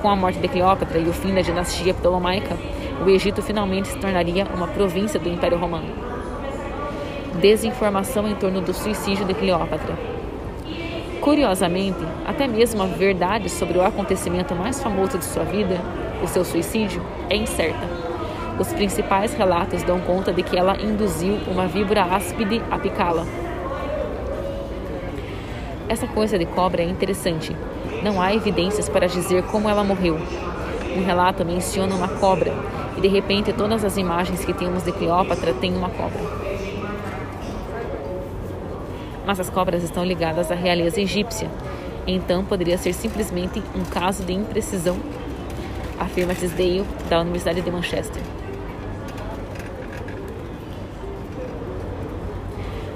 Com 0.01 0.09
a 0.09 0.15
morte 0.15 0.39
de 0.39 0.47
Cleópatra 0.49 0.99
e 0.99 1.07
o 1.07 1.13
fim 1.13 1.33
da 1.33 1.39
dinastia 1.39 1.93
ptolomaica, 1.93 2.57
o 3.05 3.09
Egito 3.09 3.41
finalmente 3.41 3.87
se 3.87 3.97
tornaria 3.97 4.45
uma 4.53 4.67
província 4.67 5.17
do 5.17 5.29
Império 5.29 5.57
Romano. 5.57 5.87
Desinformação 7.39 8.27
em 8.27 8.35
torno 8.35 8.59
do 8.59 8.73
suicídio 8.73 9.25
de 9.25 9.33
Cleópatra. 9.33 9.97
Curiosamente, 11.21 12.05
até 12.27 12.45
mesmo 12.45 12.83
a 12.83 12.87
verdade 12.87 13.47
sobre 13.47 13.77
o 13.77 13.85
acontecimento 13.85 14.53
mais 14.53 14.83
famoso 14.83 15.17
de 15.17 15.23
sua 15.23 15.45
vida 15.45 15.79
o 16.23 16.27
seu 16.27 16.43
suicídio 16.43 17.01
é 17.29 17.35
incerta. 17.35 17.87
Os 18.59 18.73
principais 18.73 19.33
relatos 19.33 19.83
dão 19.83 19.99
conta 20.01 20.33
de 20.33 20.43
que 20.43 20.57
ela 20.57 20.75
induziu 20.81 21.35
uma 21.47 21.67
víbora 21.67 22.03
áspide 22.03 22.61
a 22.69 22.77
picá-la. 22.77 23.25
Essa 25.87 26.07
coisa 26.07 26.37
de 26.37 26.45
cobra 26.45 26.81
é 26.81 26.85
interessante. 26.85 27.55
Não 28.03 28.21
há 28.21 28.33
evidências 28.33 28.87
para 28.89 29.07
dizer 29.07 29.43
como 29.43 29.69
ela 29.69 29.83
morreu. 29.83 30.19
Um 30.95 31.03
relato 31.05 31.45
menciona 31.45 31.95
uma 31.95 32.07
cobra 32.07 32.53
e 32.97 33.01
de 33.01 33.07
repente 33.07 33.53
todas 33.53 33.85
as 33.85 33.95
imagens 33.95 34.43
que 34.43 34.53
temos 34.53 34.83
de 34.83 34.91
Cleópatra 34.91 35.53
têm 35.53 35.73
uma 35.73 35.89
cobra. 35.89 36.19
Mas 39.25 39.39
as 39.39 39.49
cobras 39.49 39.83
estão 39.83 40.03
ligadas 40.03 40.51
à 40.51 40.55
realeza 40.55 40.99
egípcia, 40.99 41.49
então 42.05 42.43
poderia 42.43 42.77
ser 42.77 42.93
simplesmente 42.93 43.61
um 43.75 43.83
caso 43.85 44.23
de 44.23 44.33
imprecisão, 44.33 44.97
afirma 45.99 46.33
Tisdale, 46.33 46.85
da 47.09 47.21
Universidade 47.21 47.61
de 47.61 47.69
Manchester. 47.69 48.21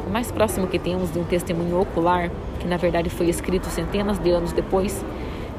O 0.08 0.10
mais 0.10 0.32
próximo 0.32 0.68
que 0.68 0.80
temos 0.80 1.12
de 1.12 1.20
um 1.20 1.24
testemunho 1.24 1.80
ocular, 1.80 2.32
que 2.60 2.68
na 2.68 2.78
verdade 2.78 3.10
foi 3.10 3.28
escrito 3.28 3.68
centenas 3.68 4.18
de 4.18 4.32
anos 4.32 4.54
depois, 4.54 5.04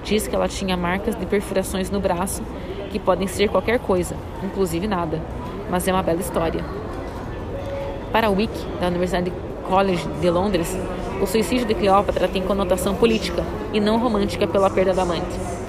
diz 0.02 0.26
que 0.26 0.34
ela 0.34 0.48
tinha 0.48 0.76
marcas 0.76 1.14
de 1.14 1.26
perfurações 1.26 1.90
no 1.90 2.00
braço 2.00 2.42
que 2.90 2.98
podem 2.98 3.26
ser 3.26 3.48
qualquer 3.48 3.78
coisa, 3.78 4.16
inclusive 4.42 4.86
nada, 4.86 5.20
mas 5.70 5.86
é 5.86 5.92
uma 5.92 6.02
bela 6.02 6.20
história. 6.20 6.64
Para 8.12 8.30
Wick, 8.30 8.52
da 8.80 8.86
Universidade 8.86 9.32
College 9.68 10.06
de 10.20 10.30
Londres, 10.30 10.78
o 11.20 11.26
suicídio 11.26 11.66
de 11.66 11.74
Cleópatra 11.74 12.28
tem 12.28 12.42
conotação 12.42 12.94
política 12.94 13.44
e 13.72 13.80
não 13.80 13.98
romântica 13.98 14.46
pela 14.46 14.70
perda 14.70 14.94
da 14.94 15.02
amante. 15.02 15.63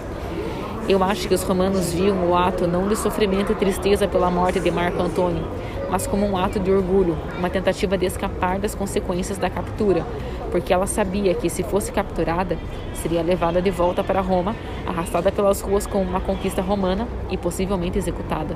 Eu 0.87 1.03
acho 1.03 1.27
que 1.27 1.33
os 1.33 1.41
romanos 1.41 1.93
viam 1.93 2.29
o 2.29 2.37
ato 2.37 2.67
não 2.67 2.87
de 2.87 2.95
sofrimento 2.95 3.51
e 3.51 3.55
tristeza 3.55 4.07
pela 4.07 4.29
morte 4.29 4.59
de 4.59 4.69
Marco 4.69 5.01
Antônio, 5.01 5.43
mas 5.89 6.05
como 6.05 6.27
um 6.27 6.37
ato 6.37 6.59
de 6.59 6.71
orgulho, 6.71 7.17
uma 7.39 7.49
tentativa 7.49 7.97
de 7.97 8.05
escapar 8.05 8.59
das 8.59 8.75
consequências 8.75 9.39
da 9.39 9.49
captura, 9.49 10.05
porque 10.51 10.71
ela 10.71 10.85
sabia 10.85 11.33
que, 11.33 11.49
se 11.49 11.63
fosse 11.63 11.91
capturada, 11.91 12.55
seria 12.93 13.23
levada 13.23 13.63
de 13.63 13.71
volta 13.71 14.03
para 14.03 14.21
Roma, 14.21 14.55
arrastada 14.85 15.31
pelas 15.31 15.59
ruas 15.59 15.87
como 15.87 16.03
uma 16.03 16.21
conquista 16.21 16.61
romana 16.61 17.07
e 17.31 17.37
possivelmente 17.37 17.97
executada. 17.97 18.55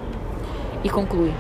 E 0.84 0.90
conclui: 0.90 1.34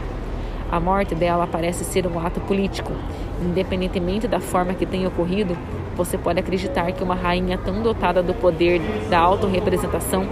a 0.71 0.79
morte 0.79 1.13
dela 1.13 1.45
parece 1.45 1.83
ser 1.83 2.07
um 2.07 2.19
ato 2.19 2.39
político. 2.41 2.91
Independentemente 3.39 4.27
da 4.27 4.39
forma 4.39 4.73
que 4.73 4.87
tenha 4.87 5.07
ocorrido, 5.07 5.55
você 5.99 6.17
pode 6.17 6.39
acreditar 6.39 6.89
que 6.93 7.03
uma 7.03 7.13
rainha 7.13 7.57
tão 7.57 7.81
dotada 7.81 8.23
do 8.23 8.33
poder 8.33 8.79
da 9.09 9.19
autorrepresentação 9.19 10.25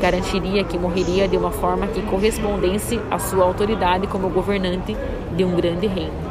garantiria 0.00 0.62
que 0.62 0.78
morreria 0.78 1.26
de 1.26 1.36
uma 1.36 1.50
forma 1.50 1.88
que 1.88 2.00
correspondesse 2.02 3.00
à 3.10 3.18
sua 3.18 3.44
autoridade 3.44 4.06
como 4.06 4.30
governante 4.30 4.96
de 5.36 5.44
um 5.44 5.56
grande 5.56 5.88
reino. 5.88 6.27